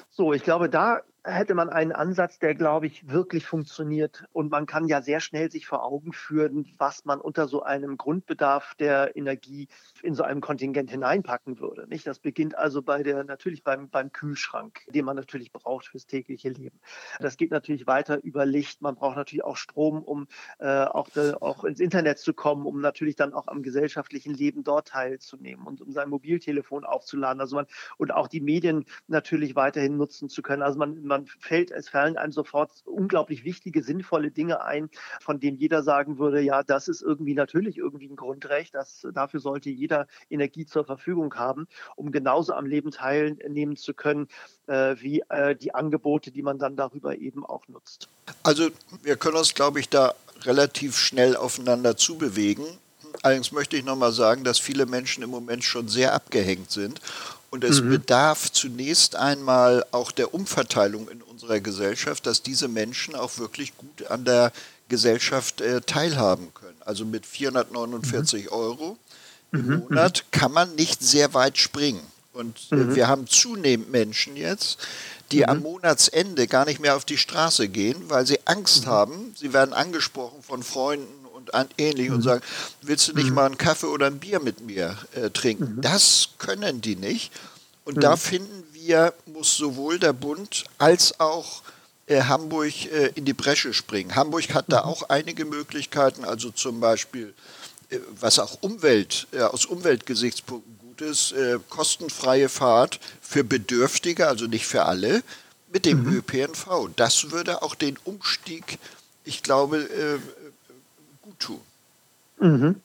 So, 0.08 0.32
ich 0.32 0.42
glaube, 0.42 0.68
da 0.68 1.02
hätte 1.22 1.54
man 1.54 1.68
einen 1.68 1.92
Ansatz, 1.92 2.38
der, 2.38 2.54
glaube 2.54 2.86
ich, 2.86 3.08
wirklich 3.08 3.46
funktioniert. 3.46 4.24
Und 4.32 4.50
man 4.50 4.66
kann 4.66 4.88
ja 4.88 5.02
sehr 5.02 5.20
schnell 5.20 5.50
sich 5.50 5.66
vor 5.66 5.84
Augen 5.84 6.12
führen, 6.12 6.66
was 6.78 7.04
man 7.04 7.20
unter 7.20 7.46
so 7.46 7.62
einem 7.62 7.96
Grundbedarf 7.96 8.74
der 8.78 9.16
Energie 9.16 9.68
in 10.02 10.14
so 10.14 10.22
einem 10.22 10.40
Kontingent 10.40 10.90
hineinpacken 10.90 11.58
würde. 11.60 11.86
Nicht? 11.88 12.06
Das 12.06 12.18
beginnt 12.18 12.56
also 12.56 12.82
bei 12.82 13.02
der, 13.02 13.24
natürlich 13.24 13.62
beim, 13.62 13.88
beim 13.88 14.12
Kühlschrank, 14.12 14.80
den 14.88 15.04
man 15.04 15.16
natürlich 15.16 15.52
braucht 15.52 15.86
fürs 15.86 16.06
tägliche 16.06 16.48
Leben. 16.48 16.80
Das 17.18 17.36
geht 17.36 17.50
natürlich 17.50 17.86
weiter 17.86 18.22
über 18.22 18.46
Licht. 18.46 18.82
Man 18.82 18.94
braucht 18.94 19.16
natürlich 19.16 19.44
auch 19.44 19.56
Strom, 19.56 20.02
um 20.02 20.26
äh, 20.58 20.84
auch, 20.84 21.08
de, 21.08 21.34
auch 21.34 21.64
ins 21.64 21.80
Internet 21.80 22.18
zu 22.18 22.34
kommen, 22.34 22.66
um 22.66 22.80
natürlich 22.80 23.16
dann 23.16 23.34
auch 23.34 23.48
am 23.48 23.62
gesellschaftlichen 23.62 24.34
Leben 24.34 24.64
dort 24.64 24.88
teilzunehmen 24.88 25.66
und 25.66 25.80
um 25.80 25.92
sein 25.92 26.08
Mobiltelefon 26.08 26.84
aufzuladen. 26.84 27.40
Also 27.40 27.56
man, 27.56 27.66
und 27.98 28.12
auch 28.12 28.28
die 28.28 28.40
Medien 28.40 28.84
natürlich 29.08 29.56
weiterhin 29.56 29.96
nutzen 29.96 30.28
zu 30.28 30.42
können. 30.42 30.62
Also 30.62 30.78
man, 30.78 31.02
man 31.04 31.26
fällt, 31.26 31.70
es 31.70 31.88
fallen 31.88 32.16
einem 32.16 32.32
sofort 32.32 32.70
unglaublich 32.84 33.44
wichtige, 33.44 33.82
sinnvolle 33.82 34.30
Dinge 34.30 34.62
ein, 34.64 34.90
von 35.20 35.40
denen 35.40 35.56
jeder 35.56 35.82
sagen 35.82 36.18
würde, 36.18 36.40
ja, 36.40 36.62
das 36.62 36.88
ist 36.88 37.02
irgendwie 37.02 37.34
natürlich 37.34 37.78
irgendwie 37.78 38.08
ein 38.08 38.16
Grundrecht. 38.16 38.74
Das, 38.74 39.06
dafür 39.12 39.40
sollte 39.40 39.70
jeder 39.70 39.89
jeder 39.90 40.06
Energie 40.30 40.66
zur 40.66 40.84
Verfügung 40.84 41.34
haben, 41.34 41.66
um 41.96 42.12
genauso 42.12 42.52
am 42.52 42.66
Leben 42.66 42.90
teilnehmen 42.90 43.76
zu 43.76 43.92
können, 43.92 44.28
äh, 44.66 44.96
wie 45.00 45.22
äh, 45.28 45.56
die 45.56 45.74
Angebote, 45.74 46.30
die 46.30 46.42
man 46.42 46.58
dann 46.58 46.76
darüber 46.76 47.18
eben 47.18 47.44
auch 47.44 47.66
nutzt. 47.68 48.08
Also 48.42 48.70
wir 49.02 49.16
können 49.16 49.36
uns, 49.36 49.54
glaube 49.54 49.80
ich, 49.80 49.88
da 49.88 50.14
relativ 50.42 50.96
schnell 50.96 51.36
aufeinander 51.36 51.96
zubewegen. 51.96 52.64
Allerdings 53.22 53.52
möchte 53.52 53.76
ich 53.76 53.84
nochmal 53.84 54.12
sagen, 54.12 54.44
dass 54.44 54.58
viele 54.58 54.86
Menschen 54.86 55.22
im 55.22 55.30
Moment 55.30 55.64
schon 55.64 55.88
sehr 55.88 56.14
abgehängt 56.14 56.70
sind. 56.70 57.00
Und 57.50 57.64
es 57.64 57.82
mhm. 57.82 57.90
bedarf 57.90 58.52
zunächst 58.52 59.16
einmal 59.16 59.84
auch 59.90 60.12
der 60.12 60.32
Umverteilung 60.32 61.08
in 61.08 61.20
unserer 61.20 61.58
Gesellschaft, 61.58 62.24
dass 62.26 62.42
diese 62.42 62.68
Menschen 62.68 63.16
auch 63.16 63.38
wirklich 63.38 63.76
gut 63.76 64.06
an 64.08 64.24
der 64.24 64.52
Gesellschaft 64.88 65.60
äh, 65.60 65.80
teilhaben 65.80 66.54
können. 66.54 66.76
Also 66.84 67.04
mit 67.04 67.26
449 67.26 68.44
mhm. 68.44 68.52
Euro 68.52 68.98
mhm. 69.50 69.80
Monat 69.80 70.24
kann 70.30 70.52
man 70.52 70.74
nicht 70.74 71.02
sehr 71.02 71.34
weit 71.34 71.58
springen. 71.58 72.02
Und 72.32 72.68
äh, 72.70 72.76
mhm. 72.76 72.94
wir 72.94 73.08
haben 73.08 73.26
zunehmend 73.26 73.90
Menschen 73.90 74.36
jetzt, 74.36 74.78
die 75.32 75.38
mhm. 75.38 75.44
am 75.44 75.60
Monatsende 75.60 76.46
gar 76.46 76.64
nicht 76.64 76.80
mehr 76.80 76.96
auf 76.96 77.04
die 77.04 77.18
Straße 77.18 77.68
gehen, 77.68 77.96
weil 78.08 78.26
sie 78.26 78.38
Angst 78.44 78.86
mhm. 78.86 78.90
haben. 78.90 79.34
Sie 79.36 79.52
werden 79.52 79.72
angesprochen 79.72 80.42
von 80.42 80.62
Freunden 80.62 81.26
und 81.34 81.50
ähnlich 81.78 82.10
und 82.10 82.18
mhm. 82.18 82.22
sagen, 82.22 82.42
willst 82.82 83.08
du 83.08 83.14
nicht 83.14 83.30
mhm. 83.30 83.34
mal 83.34 83.46
einen 83.46 83.58
Kaffee 83.58 83.86
oder 83.86 84.06
ein 84.06 84.18
Bier 84.18 84.40
mit 84.40 84.60
mir 84.60 84.96
äh, 85.14 85.30
trinken? 85.30 85.80
Das 85.80 86.30
können 86.38 86.80
die 86.80 86.96
nicht. 86.96 87.32
Und 87.84 88.04
da 88.04 88.16
finden 88.16 88.64
wir, 88.72 89.14
muss 89.26 89.56
sowohl 89.56 89.98
der 89.98 90.12
Bund 90.12 90.64
als 90.78 91.18
auch 91.18 91.62
äh, 92.06 92.22
Hamburg 92.22 92.86
äh, 92.92 93.12
in 93.14 93.24
die 93.24 93.32
Bresche 93.32 93.74
springen. 93.74 94.14
Hamburg 94.14 94.54
hat 94.54 94.66
da 94.68 94.82
auch 94.82 95.08
einige 95.08 95.44
Möglichkeiten, 95.44 96.24
also 96.24 96.50
zum 96.50 96.78
Beispiel 96.78 97.34
was 98.20 98.38
auch 98.38 98.58
Umwelt, 98.60 99.26
äh, 99.32 99.40
aus 99.40 99.66
Umweltgesichtspunkten 99.66 100.78
gut 100.78 101.00
ist, 101.00 101.32
äh, 101.32 101.58
kostenfreie 101.68 102.48
Fahrt 102.48 103.00
für 103.20 103.44
Bedürftige, 103.44 104.28
also 104.28 104.46
nicht 104.46 104.66
für 104.66 104.84
alle, 104.84 105.22
mit 105.72 105.86
dem 105.86 106.04
mhm. 106.04 106.18
ÖPNV. 106.18 106.90
Das 106.96 107.30
würde 107.30 107.62
auch 107.62 107.74
den 107.74 107.98
Umstieg, 108.04 108.78
ich 109.24 109.42
glaube, 109.42 109.78
äh, 109.78 110.18
gut 111.22 111.38
tun. 111.38 111.60
Mhm. 112.40 112.80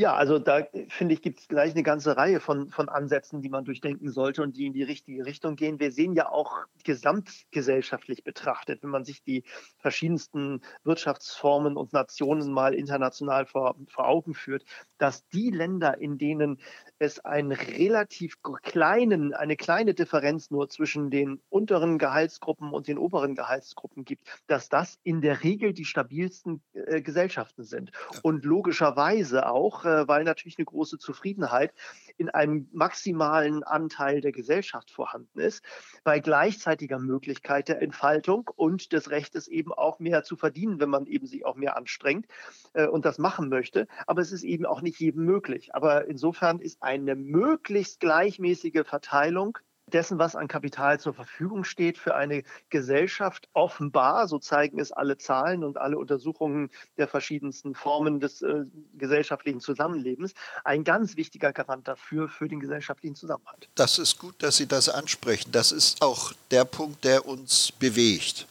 Ja, 0.00 0.14
also 0.14 0.38
da 0.38 0.64
finde 0.90 1.14
ich, 1.14 1.22
gibt 1.22 1.40
es 1.40 1.48
gleich 1.48 1.72
eine 1.72 1.82
ganze 1.82 2.16
Reihe 2.16 2.38
von, 2.38 2.70
von 2.70 2.88
Ansätzen, 2.88 3.42
die 3.42 3.48
man 3.48 3.64
durchdenken 3.64 4.12
sollte 4.12 4.44
und 4.44 4.56
die 4.56 4.66
in 4.66 4.72
die 4.72 4.84
richtige 4.84 5.26
Richtung 5.26 5.56
gehen. 5.56 5.80
Wir 5.80 5.90
sehen 5.90 6.12
ja 6.12 6.28
auch 6.28 6.66
gesamtgesellschaftlich 6.84 8.22
betrachtet, 8.22 8.84
wenn 8.84 8.90
man 8.90 9.04
sich 9.04 9.24
die 9.24 9.42
verschiedensten 9.78 10.60
Wirtschaftsformen 10.84 11.76
und 11.76 11.92
Nationen 11.92 12.52
mal 12.52 12.74
international 12.74 13.44
vor, 13.44 13.74
vor 13.88 14.06
Augen 14.06 14.34
führt, 14.34 14.62
dass 14.98 15.26
die 15.30 15.50
Länder, 15.50 15.98
in 15.98 16.16
denen 16.16 16.60
es 17.00 17.18
einen 17.24 17.50
relativ 17.50 18.40
kleinen, 18.62 19.34
eine 19.34 19.56
kleine 19.56 19.94
Differenz 19.94 20.52
nur 20.52 20.68
zwischen 20.68 21.10
den 21.10 21.40
unteren 21.48 21.98
Gehaltsgruppen 21.98 22.70
und 22.70 22.86
den 22.86 22.98
oberen 22.98 23.34
Gehaltsgruppen 23.34 24.04
gibt, 24.04 24.28
dass 24.46 24.68
das 24.68 25.00
in 25.02 25.22
der 25.22 25.42
Regel 25.42 25.72
die 25.72 25.84
stabilsten 25.84 26.62
äh, 26.72 27.02
Gesellschaften 27.02 27.64
sind. 27.64 27.90
Und 28.22 28.44
logischerweise 28.44 29.48
auch, 29.48 29.84
äh, 29.84 29.87
weil 30.06 30.24
natürlich 30.24 30.58
eine 30.58 30.64
große 30.64 30.98
Zufriedenheit 30.98 31.72
in 32.16 32.28
einem 32.28 32.68
maximalen 32.72 33.62
Anteil 33.62 34.20
der 34.20 34.32
Gesellschaft 34.32 34.90
vorhanden 34.90 35.38
ist, 35.40 35.64
bei 36.04 36.20
gleichzeitiger 36.20 36.98
Möglichkeit 36.98 37.68
der 37.68 37.82
Entfaltung 37.82 38.50
und 38.56 38.92
des 38.92 39.10
Rechtes 39.10 39.48
eben 39.48 39.72
auch 39.72 39.98
mehr 39.98 40.22
zu 40.22 40.36
verdienen, 40.36 40.80
wenn 40.80 40.90
man 40.90 41.06
eben 41.06 41.26
sich 41.26 41.44
auch 41.44 41.56
mehr 41.56 41.76
anstrengt 41.76 42.26
äh, 42.72 42.86
und 42.86 43.04
das 43.04 43.18
machen 43.18 43.48
möchte. 43.48 43.86
Aber 44.06 44.20
es 44.20 44.32
ist 44.32 44.42
eben 44.42 44.66
auch 44.66 44.82
nicht 44.82 45.00
jedem 45.00 45.24
möglich. 45.24 45.74
Aber 45.74 46.06
insofern 46.06 46.60
ist 46.60 46.82
eine 46.82 47.14
möglichst 47.14 48.00
gleichmäßige 48.00 48.82
Verteilung 48.84 49.58
dessen, 49.92 50.18
was 50.18 50.36
an 50.36 50.48
Kapital 50.48 51.00
zur 51.00 51.14
Verfügung 51.14 51.64
steht 51.64 51.98
für 51.98 52.14
eine 52.14 52.42
Gesellschaft, 52.70 53.48
offenbar, 53.52 54.28
so 54.28 54.38
zeigen 54.38 54.78
es 54.78 54.92
alle 54.92 55.18
Zahlen 55.18 55.64
und 55.64 55.78
alle 55.78 55.98
Untersuchungen 55.98 56.70
der 56.96 57.08
verschiedensten 57.08 57.74
Formen 57.74 58.20
des 58.20 58.42
äh, 58.42 58.64
gesellschaftlichen 58.96 59.60
Zusammenlebens, 59.60 60.34
ein 60.64 60.84
ganz 60.84 61.16
wichtiger 61.16 61.52
Garant 61.52 61.88
dafür, 61.88 62.28
für 62.28 62.48
den 62.48 62.60
gesellschaftlichen 62.60 63.16
Zusammenhalt. 63.16 63.68
Das 63.74 63.98
ist 63.98 64.18
gut, 64.18 64.34
dass 64.42 64.56
Sie 64.56 64.66
das 64.66 64.88
ansprechen. 64.88 65.52
Das 65.52 65.72
ist 65.72 66.02
auch 66.02 66.32
der 66.50 66.64
Punkt, 66.64 67.04
der 67.04 67.26
uns 67.26 67.72
bewegt. 67.72 68.46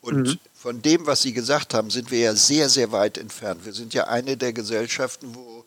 Und 0.00 0.26
mhm. 0.26 0.38
von 0.54 0.82
dem, 0.82 1.06
was 1.06 1.22
Sie 1.22 1.32
gesagt 1.32 1.74
haben, 1.74 1.90
sind 1.90 2.10
wir 2.10 2.20
ja 2.20 2.34
sehr, 2.34 2.68
sehr 2.68 2.92
weit 2.92 3.18
entfernt. 3.18 3.64
Wir 3.64 3.72
sind 3.72 3.94
ja 3.94 4.06
eine 4.06 4.36
der 4.36 4.52
Gesellschaften, 4.52 5.34
wo 5.34 5.64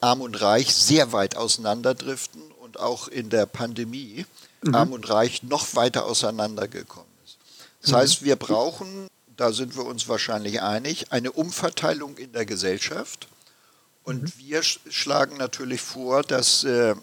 Arm 0.00 0.20
und 0.20 0.40
Reich 0.40 0.74
sehr 0.74 1.12
weit 1.12 1.36
auseinanderdriften 1.36 2.42
und 2.76 2.82
auch 2.82 3.08
in 3.08 3.30
der 3.30 3.46
Pandemie 3.46 4.26
mhm. 4.62 4.74
Arm 4.74 4.92
und 4.92 5.08
Reich 5.08 5.42
noch 5.42 5.74
weiter 5.74 6.06
auseinandergekommen 6.06 7.08
ist. 7.24 7.38
Das 7.82 7.90
mhm. 7.90 7.96
heißt, 7.96 8.24
wir 8.24 8.36
brauchen, 8.36 9.08
da 9.36 9.52
sind 9.52 9.76
wir 9.76 9.84
uns 9.84 10.08
wahrscheinlich 10.08 10.62
einig, 10.62 11.12
eine 11.12 11.32
Umverteilung 11.32 12.16
in 12.18 12.32
der 12.32 12.46
Gesellschaft. 12.46 13.28
Und 14.04 14.22
mhm. 14.22 14.32
wir 14.38 14.62
schlagen 14.62 15.36
natürlich 15.36 15.80
vor, 15.80 16.22
dass 16.22 16.64
äh, 16.64 16.94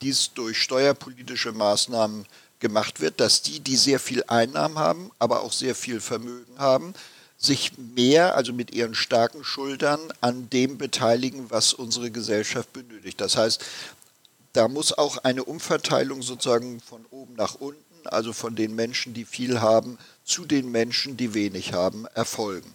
dies 0.00 0.32
durch 0.34 0.62
steuerpolitische 0.62 1.52
Maßnahmen 1.52 2.26
gemacht 2.60 3.00
wird, 3.00 3.20
dass 3.20 3.42
die, 3.42 3.60
die 3.60 3.76
sehr 3.76 4.00
viel 4.00 4.24
Einnahmen 4.26 4.78
haben, 4.78 5.10
aber 5.18 5.42
auch 5.42 5.52
sehr 5.52 5.74
viel 5.74 6.00
Vermögen 6.00 6.58
haben, 6.58 6.94
sich 7.40 7.78
mehr, 7.78 8.34
also 8.34 8.52
mit 8.52 8.72
ihren 8.72 8.96
starken 8.96 9.44
Schultern, 9.44 10.00
an 10.20 10.50
dem 10.50 10.76
beteiligen, 10.76 11.50
was 11.50 11.72
unsere 11.72 12.10
Gesellschaft 12.10 12.72
benötigt. 12.72 13.20
Das 13.20 13.36
heißt, 13.36 13.64
da 14.58 14.66
muss 14.66 14.92
auch 14.92 15.18
eine 15.18 15.44
Umverteilung 15.44 16.20
sozusagen 16.20 16.80
von 16.80 17.06
oben 17.10 17.34
nach 17.34 17.54
unten, 17.54 18.08
also 18.08 18.32
von 18.32 18.56
den 18.56 18.74
Menschen, 18.74 19.14
die 19.14 19.24
viel 19.24 19.60
haben, 19.60 19.98
zu 20.24 20.44
den 20.46 20.72
Menschen, 20.72 21.16
die 21.16 21.32
wenig 21.32 21.74
haben, 21.74 22.06
erfolgen. 22.06 22.74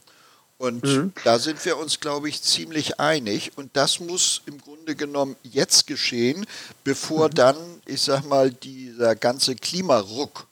Und 0.57 0.85
mhm. 0.85 1.11
da 1.25 1.39
sind 1.39 1.65
wir 1.65 1.75
uns, 1.75 1.99
glaube 1.99 2.29
ich, 2.29 2.41
ziemlich 2.41 3.01
einig. 3.01 3.51
Und 3.57 3.75
das 3.75 3.99
muss 3.99 4.43
im 4.45 4.61
Grunde 4.61 4.95
genommen 4.95 5.35
jetzt 5.43 5.85
geschehen, 5.85 6.45
bevor 6.85 7.27
mhm. 7.27 7.33
dann, 7.33 7.57
ich 7.85 8.01
sage 8.01 8.27
mal, 8.27 8.49
dieser 8.49 9.17
ganze 9.17 9.55
Klimaruck, 9.55 10.47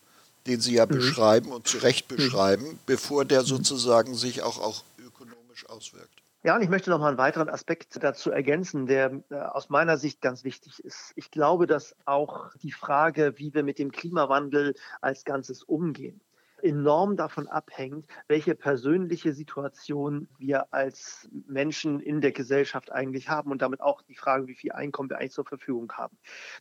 den 0.48 0.60
Sie 0.60 0.74
ja 0.74 0.86
mhm. 0.86 0.90
beschreiben 0.90 1.54
und 1.54 1.66
zu 1.66 1.78
Recht 1.78 2.12
mhm. 2.12 2.18
beschreiben, 2.18 2.80
bevor 2.86 3.24
der 3.24 3.44
mhm. 3.44 3.48
sozusagen 3.48 4.16
sich 4.16 4.42
auch, 4.42 4.60
auch 4.60 4.84
ökonomisch 5.00 5.66
auswirkt. 5.70 6.11
Ja, 6.44 6.56
und 6.56 6.64
ich 6.64 6.70
möchte 6.70 6.90
noch 6.90 6.98
mal 6.98 7.10
einen 7.10 7.20
weiteren 7.20 7.50
Aspekt 7.50 8.04
dazu 8.04 8.32
ergänzen, 8.32 8.88
der 8.88 9.22
äh, 9.30 9.36
aus 9.36 9.70
meiner 9.70 9.98
Sicht 9.98 10.22
ganz 10.22 10.44
wichtig 10.44 10.84
ist. 10.84 11.14
Ich 11.16 11.30
glaube, 11.30 11.68
dass 11.68 11.96
auch 12.06 12.50
die 12.56 12.72
Frage, 12.72 13.34
wie 13.38 13.54
wir 13.54 13.62
mit 13.62 13.78
dem 13.78 13.92
Klimawandel 13.92 14.74
als 15.02 15.24
Ganzes 15.24 15.62
umgehen, 15.62 16.20
enorm 16.64 17.16
davon 17.18 17.48
abhängt, 17.48 18.06
welche 18.28 18.56
persönliche 18.56 19.34
Situation 19.34 20.28
wir 20.38 20.74
als 20.74 21.30
Menschen 21.48 22.00
in 22.00 22.22
der 22.22 22.32
Gesellschaft 22.32 22.92
eigentlich 22.92 23.30
haben 23.30 23.52
und 23.52 23.62
damit 23.62 23.82
auch 23.82 24.02
die 24.02 24.16
Frage, 24.16 24.48
wie 24.48 24.56
viel 24.56 24.72
Einkommen 24.72 25.10
wir 25.10 25.18
eigentlich 25.18 25.32
zur 25.32 25.46
Verfügung 25.46 25.92
haben. 25.94 26.18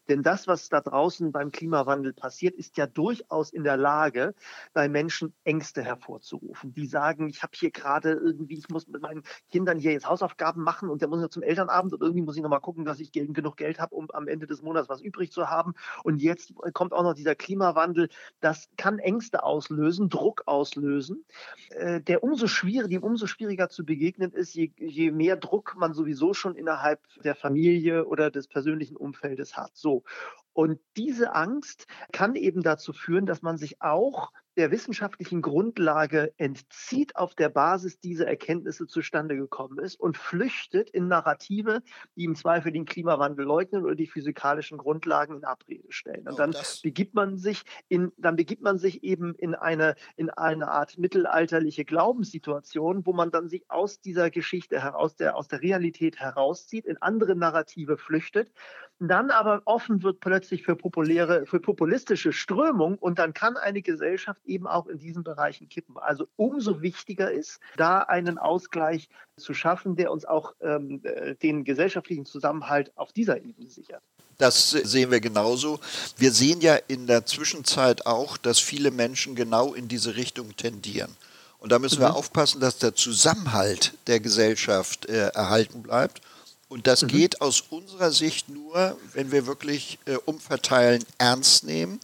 Denn 0.08 0.22
das, 0.22 0.46
was 0.46 0.68
da 0.68 0.80
draußen 0.80 1.32
beim 1.32 1.50
Klimawandel 1.50 2.12
passiert, 2.12 2.54
ist 2.54 2.76
ja 2.76 2.86
durchaus 2.86 3.52
in 3.52 3.64
der 3.64 3.76
Lage, 3.76 4.34
bei 4.72 4.88
Menschen 4.88 5.34
Ängste 5.44 5.82
hervorzurufen. 5.82 6.72
Die 6.72 6.86
sagen, 6.86 7.28
ich 7.28 7.42
habe 7.42 7.52
hier 7.54 7.70
gerade 7.70 8.12
irgendwie, 8.12 8.58
ich 8.58 8.68
muss 8.68 8.86
mit 8.86 9.02
meinen 9.02 9.22
Kindern 9.50 9.78
hier 9.78 9.92
jetzt 9.92 10.08
Hausaufgaben 10.08 10.62
machen 10.62 10.88
und 10.88 11.00
der 11.00 11.08
muss 11.08 11.20
ja 11.20 11.28
zum 11.28 11.42
Elternabend 11.42 11.92
und 11.92 12.02
irgendwie 12.02 12.22
muss 12.22 12.36
ich 12.36 12.42
nochmal 12.42 12.60
gucken, 12.60 12.84
dass 12.84 13.00
ich 13.00 13.12
genug 13.12 13.56
Geld 13.56 13.80
habe, 13.80 13.94
um 13.94 14.10
am 14.12 14.28
Ende 14.28 14.46
des 14.46 14.62
Monats 14.62 14.88
was 14.88 15.00
übrig 15.00 15.32
zu 15.32 15.48
haben. 15.48 15.74
Und 16.04 16.22
jetzt 16.22 16.54
kommt 16.72 16.92
auch 16.92 17.02
noch 17.02 17.14
dieser 17.14 17.34
Klimawandel. 17.34 18.08
Das 18.40 18.68
kann 18.76 18.98
Ängste 18.98 19.42
auslösen, 19.42 19.89
Druck 19.98 20.42
auslösen, 20.46 21.24
äh, 21.70 22.00
der 22.00 22.22
umso 22.22 22.46
schwieriger, 22.46 22.88
dem 22.88 23.02
umso 23.02 23.26
schwieriger 23.26 23.68
zu 23.68 23.84
begegnen 23.84 24.32
ist, 24.32 24.54
je, 24.54 24.70
je 24.76 25.10
mehr 25.10 25.36
Druck 25.36 25.74
man 25.76 25.92
sowieso 25.92 26.34
schon 26.34 26.54
innerhalb 26.54 27.00
der 27.24 27.34
Familie 27.34 28.06
oder 28.06 28.30
des 28.30 28.48
persönlichen 28.48 28.96
Umfeldes 28.96 29.56
hat. 29.56 29.72
So. 29.74 30.04
Und 30.52 30.80
diese 30.96 31.34
Angst 31.34 31.86
kann 32.12 32.36
eben 32.36 32.62
dazu 32.62 32.92
führen, 32.92 33.26
dass 33.26 33.42
man 33.42 33.56
sich 33.56 33.82
auch 33.82 34.32
der 34.56 34.70
wissenschaftlichen 34.70 35.42
Grundlage 35.42 36.32
entzieht, 36.36 37.16
auf 37.16 37.34
der 37.34 37.48
Basis 37.48 38.00
dieser 38.00 38.26
Erkenntnisse 38.26 38.86
zustande 38.86 39.36
gekommen 39.36 39.78
ist 39.78 39.98
und 39.98 40.16
flüchtet 40.16 40.90
in 40.90 41.08
Narrative, 41.08 41.82
die 42.16 42.24
im 42.24 42.34
Zweifel 42.34 42.72
den 42.72 42.84
Klimawandel 42.84 43.44
leugnen 43.44 43.84
oder 43.84 43.94
die 43.94 44.06
physikalischen 44.06 44.78
Grundlagen 44.78 45.36
in 45.36 45.44
Abrede 45.44 45.90
stellen. 45.90 46.26
Und 46.28 46.38
dann 46.38 46.54
begibt 46.82 47.14
man 47.14 47.36
sich 47.36 47.62
in, 47.88 48.12
dann 48.16 48.36
begibt 48.36 48.62
man 48.62 48.78
sich 48.78 49.04
eben 49.04 49.34
in 49.36 49.54
eine, 49.54 49.94
in 50.16 50.30
eine 50.30 50.68
Art 50.68 50.98
mittelalterliche 50.98 51.84
Glaubenssituation, 51.84 53.06
wo 53.06 53.12
man 53.12 53.30
dann 53.30 53.48
sich 53.48 53.64
aus 53.68 54.00
dieser 54.00 54.30
Geschichte 54.30 54.82
heraus, 54.82 55.16
der, 55.16 55.36
aus 55.36 55.48
der 55.48 55.62
Realität 55.62 56.18
herauszieht, 56.18 56.86
in 56.86 57.00
andere 57.00 57.36
Narrative 57.36 57.96
flüchtet, 57.96 58.52
dann 58.98 59.30
aber 59.30 59.62
offen 59.64 60.02
wird 60.02 60.20
plötzlich 60.20 60.62
für 60.62 60.76
populäre, 60.76 61.46
für 61.46 61.60
populistische 61.60 62.32
Strömungen 62.32 62.98
und 62.98 63.18
dann 63.18 63.32
kann 63.32 63.56
eine 63.56 63.80
Gesellschaft 63.80 64.39
eben 64.44 64.66
auch 64.66 64.86
in 64.86 64.98
diesen 64.98 65.22
Bereichen 65.22 65.68
kippen. 65.68 65.96
Also 65.98 66.26
umso 66.36 66.82
wichtiger 66.82 67.30
ist, 67.30 67.60
da 67.76 68.00
einen 68.00 68.38
Ausgleich 68.38 69.08
zu 69.36 69.54
schaffen, 69.54 69.96
der 69.96 70.10
uns 70.10 70.24
auch 70.24 70.54
ähm, 70.60 71.00
äh, 71.04 71.34
den 71.36 71.64
gesellschaftlichen 71.64 72.26
Zusammenhalt 72.26 72.92
auf 72.96 73.12
dieser 73.12 73.38
Ebene 73.38 73.68
sichert. 73.70 74.02
Das 74.38 74.70
sehen 74.70 75.10
wir 75.10 75.20
genauso. 75.20 75.80
Wir 76.16 76.32
sehen 76.32 76.62
ja 76.62 76.76
in 76.88 77.06
der 77.06 77.26
Zwischenzeit 77.26 78.06
auch, 78.06 78.38
dass 78.38 78.58
viele 78.58 78.90
Menschen 78.90 79.34
genau 79.34 79.74
in 79.74 79.86
diese 79.86 80.16
Richtung 80.16 80.56
tendieren. 80.56 81.14
Und 81.58 81.72
da 81.72 81.78
müssen 81.78 81.98
mhm. 81.98 82.04
wir 82.04 82.16
aufpassen, 82.16 82.60
dass 82.60 82.78
der 82.78 82.94
Zusammenhalt 82.94 83.92
der 84.06 84.18
Gesellschaft 84.18 85.06
äh, 85.06 85.28
erhalten 85.28 85.82
bleibt. 85.82 86.22
Und 86.68 86.86
das 86.86 87.02
mhm. 87.02 87.08
geht 87.08 87.40
aus 87.42 87.60
unserer 87.68 88.12
Sicht 88.12 88.48
nur, 88.48 88.96
wenn 89.12 89.30
wir 89.30 89.46
wirklich 89.46 89.98
äh, 90.06 90.16
Umverteilen 90.24 91.04
ernst 91.18 91.64
nehmen 91.64 92.00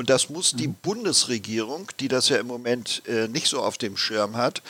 und 0.00 0.08
das 0.08 0.30
muss 0.30 0.52
die 0.52 0.68
mhm. 0.68 0.76
Bundesregierung, 0.80 1.90
die 2.00 2.08
das 2.08 2.30
ja 2.30 2.38
im 2.38 2.46
Moment 2.46 3.02
äh, 3.06 3.28
nicht 3.28 3.48
so 3.48 3.60
auf 3.60 3.76
dem 3.76 3.98
Schirm 3.98 4.38
hat, 4.38 4.62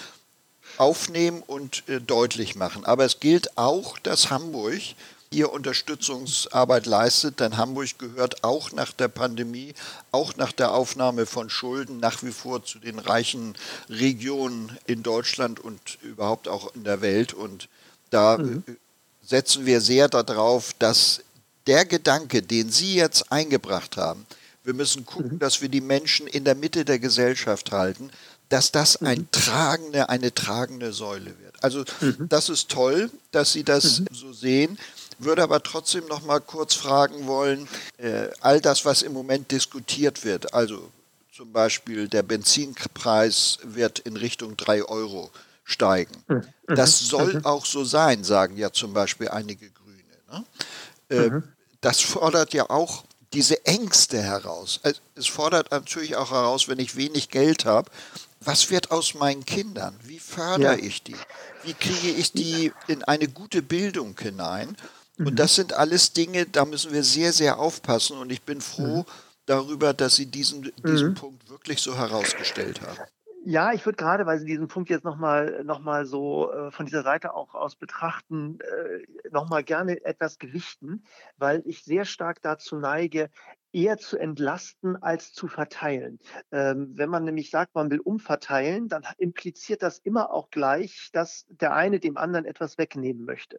aufnehmen 0.76 1.40
und 1.46 1.88
äh, 1.88 2.00
deutlich 2.00 2.56
machen. 2.56 2.84
Aber 2.84 3.04
es 3.04 3.20
gilt 3.20 3.56
auch, 3.56 3.96
dass 4.00 4.30
Hamburg 4.30 4.80
hier 5.32 5.52
Unterstützungsarbeit 5.52 6.86
leistet, 6.86 7.38
denn 7.38 7.56
Hamburg 7.56 7.96
gehört 8.00 8.42
auch 8.42 8.72
nach 8.72 8.90
der 8.90 9.06
Pandemie, 9.06 9.74
auch 10.10 10.34
nach 10.34 10.50
der 10.50 10.74
Aufnahme 10.74 11.26
von 11.26 11.48
Schulden 11.48 11.98
nach 11.98 12.24
wie 12.24 12.32
vor 12.32 12.64
zu 12.64 12.80
den 12.80 12.98
reichen 12.98 13.54
Regionen 13.88 14.76
in 14.86 15.04
Deutschland 15.04 15.60
und 15.60 15.98
überhaupt 16.02 16.48
auch 16.48 16.74
in 16.74 16.82
der 16.82 17.02
Welt. 17.02 17.34
Und 17.34 17.68
da 18.10 18.36
mhm. 18.36 18.64
setzen 19.22 19.64
wir 19.64 19.80
sehr 19.80 20.08
darauf, 20.08 20.74
dass 20.80 21.22
der 21.68 21.84
Gedanke, 21.84 22.42
den 22.42 22.72
Sie 22.72 22.96
jetzt 22.96 23.30
eingebracht 23.30 23.96
haben, 23.96 24.26
wir 24.64 24.74
müssen 24.74 25.06
gucken, 25.06 25.34
mhm. 25.34 25.38
dass 25.38 25.62
wir 25.62 25.68
die 25.68 25.80
Menschen 25.80 26.26
in 26.26 26.44
der 26.44 26.54
Mitte 26.54 26.84
der 26.84 26.98
Gesellschaft 26.98 27.72
halten, 27.72 28.10
dass 28.48 28.72
das 28.72 28.96
ein 28.96 29.20
mhm. 29.20 29.30
tragende, 29.30 30.08
eine 30.08 30.34
tragende 30.34 30.92
Säule 30.92 31.34
wird. 31.40 31.62
Also 31.62 31.84
mhm. 32.00 32.28
das 32.28 32.48
ist 32.48 32.68
toll, 32.68 33.10
dass 33.30 33.52
Sie 33.52 33.64
das 33.64 34.02
so 34.12 34.32
sehen. 34.32 34.78
Würde 35.18 35.42
aber 35.42 35.62
trotzdem 35.62 36.06
noch 36.06 36.22
mal 36.22 36.40
kurz 36.40 36.74
fragen 36.74 37.26
wollen, 37.26 37.68
äh, 37.98 38.28
all 38.40 38.60
das, 38.60 38.86
was 38.86 39.02
im 39.02 39.12
Moment 39.12 39.50
diskutiert 39.50 40.24
wird, 40.24 40.54
also 40.54 40.90
zum 41.30 41.52
Beispiel 41.52 42.08
der 42.08 42.22
Benzinpreis 42.22 43.58
wird 43.62 43.98
in 44.00 44.16
Richtung 44.16 44.56
3 44.56 44.84
Euro 44.84 45.30
steigen. 45.64 46.12
Mhm. 46.28 46.42
Das 46.66 46.98
soll 46.98 47.40
auch 47.44 47.66
so 47.66 47.84
sein, 47.84 48.24
sagen 48.24 48.56
ja 48.56 48.72
zum 48.72 48.92
Beispiel 48.92 49.28
einige 49.28 49.70
Grüne. 49.70 50.44
Ne? 51.10 51.14
Äh, 51.16 51.40
das 51.80 52.00
fordert 52.00 52.52
ja 52.52 52.68
auch 52.68 53.04
diese 53.32 53.64
Ängste 53.64 54.20
heraus. 54.20 54.80
Es 55.14 55.26
fordert 55.26 55.70
natürlich 55.70 56.16
auch 56.16 56.30
heraus, 56.30 56.68
wenn 56.68 56.78
ich 56.78 56.96
wenig 56.96 57.28
Geld 57.28 57.64
habe, 57.64 57.90
was 58.40 58.70
wird 58.70 58.90
aus 58.90 59.14
meinen 59.14 59.44
Kindern? 59.44 59.94
Wie 60.02 60.18
fördere 60.18 60.78
ja. 60.78 60.84
ich 60.84 61.02
die? 61.02 61.16
Wie 61.62 61.74
kriege 61.74 62.08
ich 62.08 62.32
die 62.32 62.72
in 62.86 63.04
eine 63.04 63.28
gute 63.28 63.62
Bildung 63.62 64.18
hinein? 64.18 64.76
Und 65.18 65.32
mhm. 65.32 65.36
das 65.36 65.54
sind 65.54 65.74
alles 65.74 66.12
Dinge, 66.14 66.46
da 66.46 66.64
müssen 66.64 66.92
wir 66.92 67.04
sehr, 67.04 67.32
sehr 67.32 67.58
aufpassen. 67.58 68.16
Und 68.16 68.32
ich 68.32 68.42
bin 68.42 68.62
froh 68.62 69.00
mhm. 69.00 69.04
darüber, 69.44 69.92
dass 69.92 70.16
Sie 70.16 70.26
diesen, 70.26 70.72
diesen 70.82 71.10
mhm. 71.10 71.14
Punkt 71.14 71.50
wirklich 71.50 71.80
so 71.80 71.96
herausgestellt 71.96 72.80
haben. 72.80 72.98
Ja, 73.42 73.72
ich 73.72 73.86
würde 73.86 73.96
gerade, 73.96 74.26
weil 74.26 74.38
Sie 74.38 74.44
diesen 74.44 74.68
Punkt 74.68 74.90
jetzt 74.90 75.04
nochmal 75.04 75.64
noch 75.64 75.80
mal 75.80 76.04
so 76.04 76.52
äh, 76.52 76.70
von 76.70 76.84
dieser 76.84 77.02
Seite 77.02 77.32
auch 77.32 77.54
aus 77.54 77.74
betrachten, 77.74 78.58
äh, 78.60 79.28
nochmal 79.30 79.64
gerne 79.64 80.04
etwas 80.04 80.38
gewichten, 80.38 81.04
weil 81.38 81.62
ich 81.64 81.82
sehr 81.82 82.04
stark 82.04 82.42
dazu 82.42 82.76
neige, 82.76 83.30
eher 83.72 83.96
zu 83.96 84.18
entlasten 84.18 84.96
als 85.02 85.32
zu 85.32 85.48
verteilen. 85.48 86.18
Ähm, 86.52 86.92
wenn 86.96 87.08
man 87.08 87.24
nämlich 87.24 87.50
sagt, 87.50 87.74
man 87.74 87.90
will 87.90 88.00
umverteilen, 88.00 88.88
dann 88.88 89.04
impliziert 89.16 89.82
das 89.82 89.98
immer 89.98 90.32
auch 90.32 90.50
gleich, 90.50 91.08
dass 91.12 91.46
der 91.48 91.74
eine 91.74 91.98
dem 91.98 92.18
anderen 92.18 92.44
etwas 92.44 92.76
wegnehmen 92.76 93.24
möchte. 93.24 93.58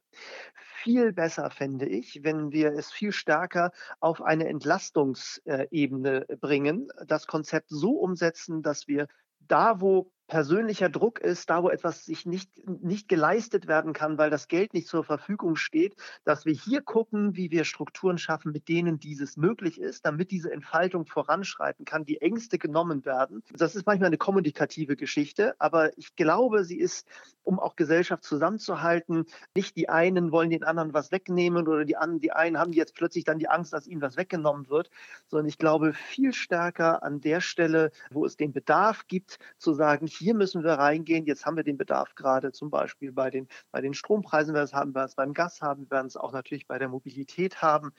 Viel 0.54 1.12
besser 1.12 1.50
fände 1.50 1.88
ich, 1.88 2.24
wenn 2.24 2.52
wir 2.52 2.74
es 2.74 2.92
viel 2.92 3.12
stärker 3.14 3.72
auf 4.00 4.22
eine 4.22 4.48
Entlastungsebene 4.48 6.26
bringen, 6.40 6.90
das 7.08 7.26
Konzept 7.26 7.70
so 7.70 7.94
umsetzen, 7.94 8.62
dass 8.62 8.88
wir 8.88 9.08
da, 9.48 9.74
wo 9.80 10.12
persönlicher 10.32 10.88
Druck 10.88 11.20
ist, 11.20 11.50
da 11.50 11.62
wo 11.62 11.70
etwas 11.70 12.06
sich 12.06 12.26
nicht, 12.26 12.50
nicht 12.66 13.10
geleistet 13.10 13.68
werden 13.68 13.92
kann, 13.92 14.18
weil 14.18 14.30
das 14.30 14.48
Geld 14.48 14.74
nicht 14.74 14.88
zur 14.88 15.04
Verfügung 15.04 15.58
steht, 15.58 15.98
dass 16.24 16.46
wir 16.46 16.54
hier 16.54 16.82
gucken, 16.82 17.36
wie 17.36 17.52
wir 17.52 17.66
Strukturen 17.66 18.18
schaffen, 18.18 18.54
mit 18.54 18.70
denen 18.70 18.98
dieses 18.98 19.36
möglich 19.36 19.78
ist, 19.78 20.06
damit 20.06 20.32
diese 20.32 20.50
Entfaltung 20.50 21.06
voranschreiten 21.06 21.84
kann, 21.84 22.06
die 22.06 22.22
Ängste 22.22 22.58
genommen 22.58 23.04
werden. 23.04 23.44
Das 23.58 23.76
ist 23.76 23.86
manchmal 23.86 24.08
eine 24.08 24.18
kommunikative 24.18 24.96
Geschichte, 24.96 25.54
aber 25.60 25.98
ich 25.98 26.16
glaube, 26.16 26.64
sie 26.64 26.80
ist, 26.80 27.06
um 27.44 27.60
auch 27.60 27.76
Gesellschaft 27.76 28.24
zusammenzuhalten, 28.24 29.26
nicht 29.54 29.76
die 29.76 29.90
einen 29.90 30.32
wollen 30.32 30.50
den 30.50 30.64
anderen 30.64 30.94
was 30.94 31.12
wegnehmen 31.12 31.68
oder 31.68 31.84
die, 31.84 31.98
anderen, 31.98 32.22
die 32.22 32.32
einen 32.32 32.58
haben 32.58 32.72
jetzt 32.72 32.96
plötzlich 32.96 33.26
dann 33.26 33.40
die 33.40 33.50
Angst, 33.50 33.74
dass 33.74 33.86
ihnen 33.86 34.02
was 34.02 34.16
weggenommen 34.16 34.70
wird, 34.70 34.92
sondern 35.28 35.48
ich 35.48 35.58
glaube 35.58 35.92
viel 35.92 36.32
stärker 36.32 37.04
an 37.04 37.20
der 37.20 37.42
Stelle, 37.42 37.92
wo 38.12 38.26
es 38.26 38.38
den 38.38 38.54
Bedarf 38.54 39.08
gibt, 39.10 39.38
zu 39.58 39.74
sagen, 39.74 40.08
hier 40.22 40.36
müssen 40.36 40.64
wir 40.64 40.74
reingehen. 40.74 41.26
Jetzt 41.26 41.46
haben 41.46 41.58
wir 41.58 41.64
den 41.64 41.78
Bedarf 41.78 42.16
gerade 42.16 42.52
zum 42.52 42.70
Beispiel 42.70 43.12
bei 43.12 43.30
den, 43.30 43.48
bei 43.72 43.82
den 43.82 43.94
Strompreisen, 43.94 44.54
wir 44.54 44.66
haben 44.72 44.94
wir 44.94 45.04
es 45.04 45.16
beim 45.16 45.34
Gas 45.34 45.62
haben, 45.62 45.84
wir 45.84 45.92
werden 45.92 46.08
es 46.08 46.16
auch 46.16 46.32
natürlich 46.32 46.68
bei 46.68 46.78
der 46.78 46.88
Mobilität 46.88 47.62
haben, 47.62 47.92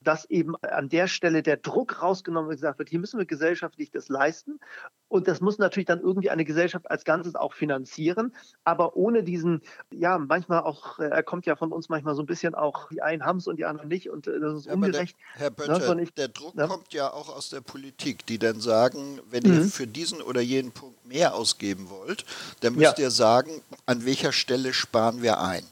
dass 0.00 0.26
eben 0.26 0.54
an 0.62 0.88
der 0.88 1.08
Stelle 1.08 1.42
der 1.42 1.56
Druck 1.56 2.02
rausgenommen 2.02 2.50
und 2.50 2.56
gesagt 2.56 2.78
wird, 2.78 2.90
hier 2.90 3.00
müssen 3.00 3.18
wir 3.18 3.26
gesellschaftlich 3.26 3.90
das 3.90 4.08
leisten. 4.08 4.60
Und 5.08 5.26
das 5.26 5.40
muss 5.40 5.58
natürlich 5.58 5.86
dann 5.86 6.00
irgendwie 6.00 6.30
eine 6.30 6.44
Gesellschaft 6.44 6.88
als 6.88 7.04
Ganzes 7.04 7.34
auch 7.34 7.52
finanzieren, 7.52 8.32
aber 8.62 8.94
ohne 8.94 9.24
diesen, 9.24 9.60
ja, 9.92 10.18
manchmal 10.18 10.60
auch, 10.60 11.00
äh, 11.00 11.08
er 11.08 11.24
kommt 11.24 11.46
ja 11.46 11.56
von 11.56 11.72
uns 11.72 11.88
manchmal 11.88 12.14
so 12.14 12.22
ein 12.22 12.26
bisschen 12.26 12.54
auch, 12.54 12.88
die 12.90 13.02
einen 13.02 13.24
haben 13.24 13.38
es 13.38 13.48
und 13.48 13.56
die 13.56 13.64
anderen 13.64 13.88
nicht 13.88 14.08
und 14.08 14.28
äh, 14.28 14.38
das 14.38 14.54
ist 14.54 14.66
ja, 14.66 14.74
ungerecht. 14.74 15.16
Der, 15.34 15.40
Herr 15.40 15.50
Böttcher, 15.50 15.94
ne, 15.96 16.06
der 16.16 16.28
Druck 16.28 16.54
ja. 16.54 16.68
kommt 16.68 16.92
ja 16.92 17.12
auch 17.12 17.34
aus 17.34 17.50
der 17.50 17.60
Politik, 17.60 18.24
die 18.26 18.38
dann 18.38 18.60
sagen, 18.60 19.20
wenn 19.28 19.42
mhm. 19.42 19.54
ihr 19.54 19.64
für 19.64 19.88
diesen 19.88 20.22
oder 20.22 20.40
jeden 20.40 20.70
Punkt 20.70 21.04
mehr 21.04 21.34
ausgeben 21.70 21.90
wollt, 21.90 22.24
dann 22.60 22.74
müsst 22.74 22.98
ja. 22.98 23.04
ihr 23.04 23.10
sagen, 23.10 23.62
an 23.86 24.04
welcher 24.04 24.32
Stelle 24.32 24.72
sparen 24.74 25.22
wir 25.22 25.40
ein. 25.40 25.64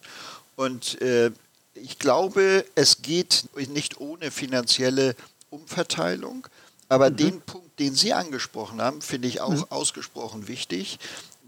Und 0.57 1.01
äh, 1.01 1.31
ich 1.75 1.99
glaube, 1.99 2.65
es 2.75 3.03
geht 3.03 3.45
nicht 3.55 4.01
ohne 4.01 4.31
finanzielle 4.31 5.15
Umverteilung. 5.51 6.47
Aber 6.89 7.11
mhm. 7.11 7.17
den 7.17 7.41
Punkt, 7.43 7.79
den 7.79 7.95
Sie 7.95 8.13
angesprochen 8.13 8.81
haben, 8.81 9.01
finde 9.03 9.29
ich 9.29 9.41
auch 9.41 9.51
mhm. 9.51 9.67
ausgesprochen 9.69 10.49
wichtig. 10.49 10.99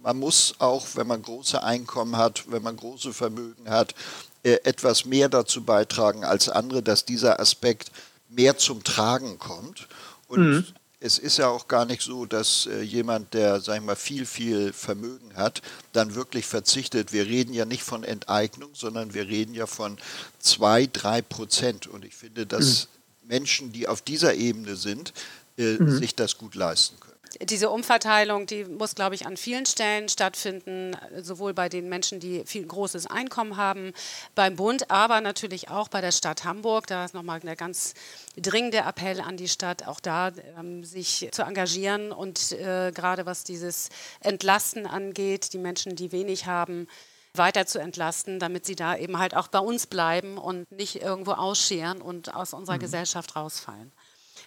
Man 0.02 0.18
muss 0.18 0.54
auch, 0.58 0.86
wenn 0.94 1.06
man 1.06 1.22
große 1.22 1.62
Einkommen 1.62 2.16
hat, 2.16 2.44
wenn 2.50 2.62
man 2.62 2.76
große 2.76 3.12
Vermögen 3.12 3.68
hat, 3.68 3.94
äh, 4.42 4.58
etwas 4.64 5.04
mehr 5.04 5.28
dazu 5.28 5.64
beitragen 5.64 6.24
als 6.24 6.48
andere, 6.48 6.82
dass 6.82 7.04
dieser 7.04 7.40
Aspekt 7.40 7.90
mehr 8.28 8.56
zum 8.56 8.84
Tragen 8.84 9.38
kommt. 9.38 9.88
Und 10.28 10.40
mhm 10.40 10.66
es 11.00 11.18
ist 11.18 11.38
ja 11.38 11.48
auch 11.48 11.66
gar 11.66 11.86
nicht 11.86 12.02
so, 12.02 12.26
dass 12.26 12.66
äh, 12.66 12.82
jemand, 12.82 13.32
der, 13.32 13.60
sag 13.60 13.76
ich 13.76 13.82
mal, 13.82 13.96
viel, 13.96 14.26
viel 14.26 14.72
Vermögen 14.72 15.34
hat, 15.34 15.62
dann 15.94 16.14
wirklich 16.14 16.44
verzichtet. 16.44 17.12
Wir 17.12 17.24
reden 17.24 17.54
ja 17.54 17.64
nicht 17.64 17.82
von 17.82 18.04
Enteignung, 18.04 18.70
sondern 18.74 19.14
wir 19.14 19.26
reden 19.26 19.54
ja 19.54 19.66
von 19.66 19.96
zwei, 20.38 20.86
drei 20.86 21.22
Prozent. 21.22 21.86
Und 21.86 22.04
ich 22.04 22.14
finde, 22.14 22.46
dass 22.46 22.88
mhm. 23.22 23.28
Menschen, 23.28 23.72
die 23.72 23.88
auf 23.88 24.02
dieser 24.02 24.34
Ebene 24.34 24.76
sind, 24.76 25.14
äh, 25.56 25.78
mhm. 25.78 25.98
sich 25.98 26.14
das 26.14 26.36
gut 26.36 26.54
leisten 26.54 27.00
können 27.00 27.09
diese 27.42 27.70
Umverteilung, 27.70 28.46
die 28.46 28.64
muss, 28.64 28.94
glaube 28.94 29.14
ich, 29.14 29.26
an 29.26 29.36
vielen 29.36 29.66
Stellen 29.66 30.08
stattfinden, 30.08 30.96
sowohl 31.20 31.54
bei 31.54 31.68
den 31.68 31.88
Menschen, 31.88 32.20
die 32.20 32.44
viel 32.44 32.66
großes 32.66 33.06
Einkommen 33.06 33.56
haben, 33.56 33.92
beim 34.34 34.56
Bund, 34.56 34.90
aber 34.90 35.20
natürlich 35.20 35.68
auch 35.68 35.88
bei 35.88 36.00
der 36.00 36.12
Stadt 36.12 36.44
Hamburg. 36.44 36.86
Da 36.86 37.04
ist 37.04 37.14
nochmal 37.14 37.40
der 37.40 37.56
ganz 37.56 37.94
dringende 38.36 38.78
Appell 38.78 39.20
an 39.20 39.36
die 39.36 39.48
Stadt, 39.48 39.86
auch 39.86 40.00
da 40.00 40.32
ähm, 40.58 40.84
sich 40.84 41.28
zu 41.32 41.42
engagieren 41.42 42.12
und 42.12 42.52
äh, 42.52 42.92
gerade 42.92 43.26
was 43.26 43.44
dieses 43.44 43.88
Entlasten 44.20 44.86
angeht, 44.86 45.52
die 45.52 45.58
Menschen, 45.58 45.96
die 45.96 46.12
wenig 46.12 46.46
haben, 46.46 46.88
weiter 47.34 47.66
zu 47.66 47.78
entlasten, 47.78 48.40
damit 48.40 48.66
sie 48.66 48.74
da 48.74 48.96
eben 48.96 49.18
halt 49.18 49.36
auch 49.36 49.48
bei 49.48 49.60
uns 49.60 49.86
bleiben 49.86 50.36
und 50.36 50.70
nicht 50.72 51.00
irgendwo 51.00 51.32
ausscheren 51.32 52.02
und 52.02 52.34
aus 52.34 52.52
unserer 52.54 52.76
mhm. 52.76 52.80
Gesellschaft 52.80 53.36
rausfallen. 53.36 53.92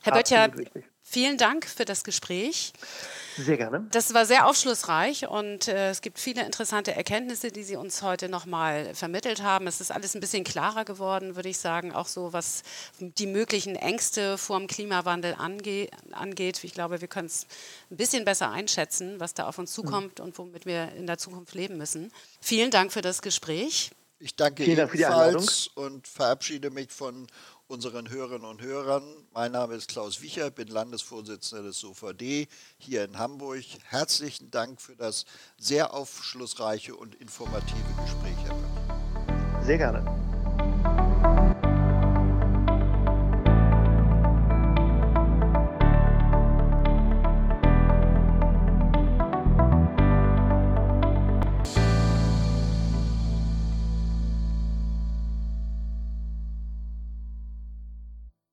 Herr 0.02 0.14
Böttcher, 0.14 0.52
Vielen 1.14 1.38
Dank 1.38 1.68
für 1.68 1.86
das 1.86 2.04
Gespräch. 2.04 2.74
Sehr 3.38 3.58
gerne. 3.58 3.86
Das 3.92 4.16
war 4.16 4.26
sehr 4.26 4.48
aufschlussreich 4.48 5.28
und 5.28 5.68
äh, 5.68 5.92
es 5.92 6.02
gibt 6.02 6.18
viele 6.18 6.44
interessante 6.44 6.96
Erkenntnisse, 6.96 7.52
die 7.52 7.62
Sie 7.62 7.76
uns 7.76 8.02
heute 8.02 8.30
nochmal 8.30 8.96
vermittelt 8.96 9.44
haben. 9.44 9.68
Es 9.68 9.80
ist 9.80 9.92
alles 9.92 10.16
ein 10.16 10.22
bisschen 10.22 10.44
klarer 10.44 10.86
geworden, 10.86 11.36
würde 11.36 11.50
ich 11.50 11.60
sagen, 11.60 11.92
auch 11.92 12.08
so, 12.08 12.34
was 12.34 12.64
die 13.00 13.28
möglichen 13.28 13.76
Ängste 13.76 14.40
vor 14.40 14.58
dem 14.58 14.66
Klimawandel 14.66 15.36
ange 15.38 15.88
angeht. 16.14 16.64
Ich 16.64 16.74
glaube, 16.74 17.00
wir 17.00 17.08
können 17.08 17.28
es 17.28 17.46
ein 17.92 17.98
bisschen 17.98 18.26
besser 18.26 18.50
einschätzen, 18.50 19.20
was 19.20 19.36
da 19.36 19.48
auf 19.48 19.60
uns 19.60 19.70
mhm. 19.78 19.84
zukommt 19.84 20.18
mhm. 20.18 20.26
und 20.26 20.38
womit 20.40 20.66
wir 20.66 20.94
in 20.94 21.06
der 21.06 21.20
Zukunft 21.20 21.54
leben 21.54 21.78
müssen. 21.78 22.12
Vielen 22.42 22.72
Dank 22.72 22.92
für 22.92 23.02
das 23.02 23.22
Gespräch. 23.22 23.92
Ich 24.24 24.38
danke 24.38 24.64
Vielen 24.64 24.78
Dank 24.78 25.44
und 25.76 26.08
verabschiede 26.08 26.70
mich 26.70 26.90
von 26.92 27.28
unseren 27.74 28.10
Hörerinnen 28.12 28.48
und 28.48 28.62
Hörern. 28.62 29.04
Mein 29.34 29.52
Name 29.52 29.74
ist 29.74 29.90
Klaus 29.90 30.22
Wicher, 30.22 30.52
bin 30.52 30.68
Landesvorsitzender 30.68 31.64
des 31.64 31.80
SOVD 31.80 32.48
hier 32.78 33.04
in 33.04 33.18
Hamburg. 33.18 33.64
Herzlichen 33.86 34.52
Dank 34.52 34.80
für 34.80 34.96
das 34.96 35.26
sehr 35.58 35.92
aufschlussreiche 35.92 36.96
und 36.96 37.16
informative 37.16 37.76
Gespräch, 38.04 38.38
Herr. 38.46 39.64
Sehr 39.64 39.80
gerne. 39.80 40.33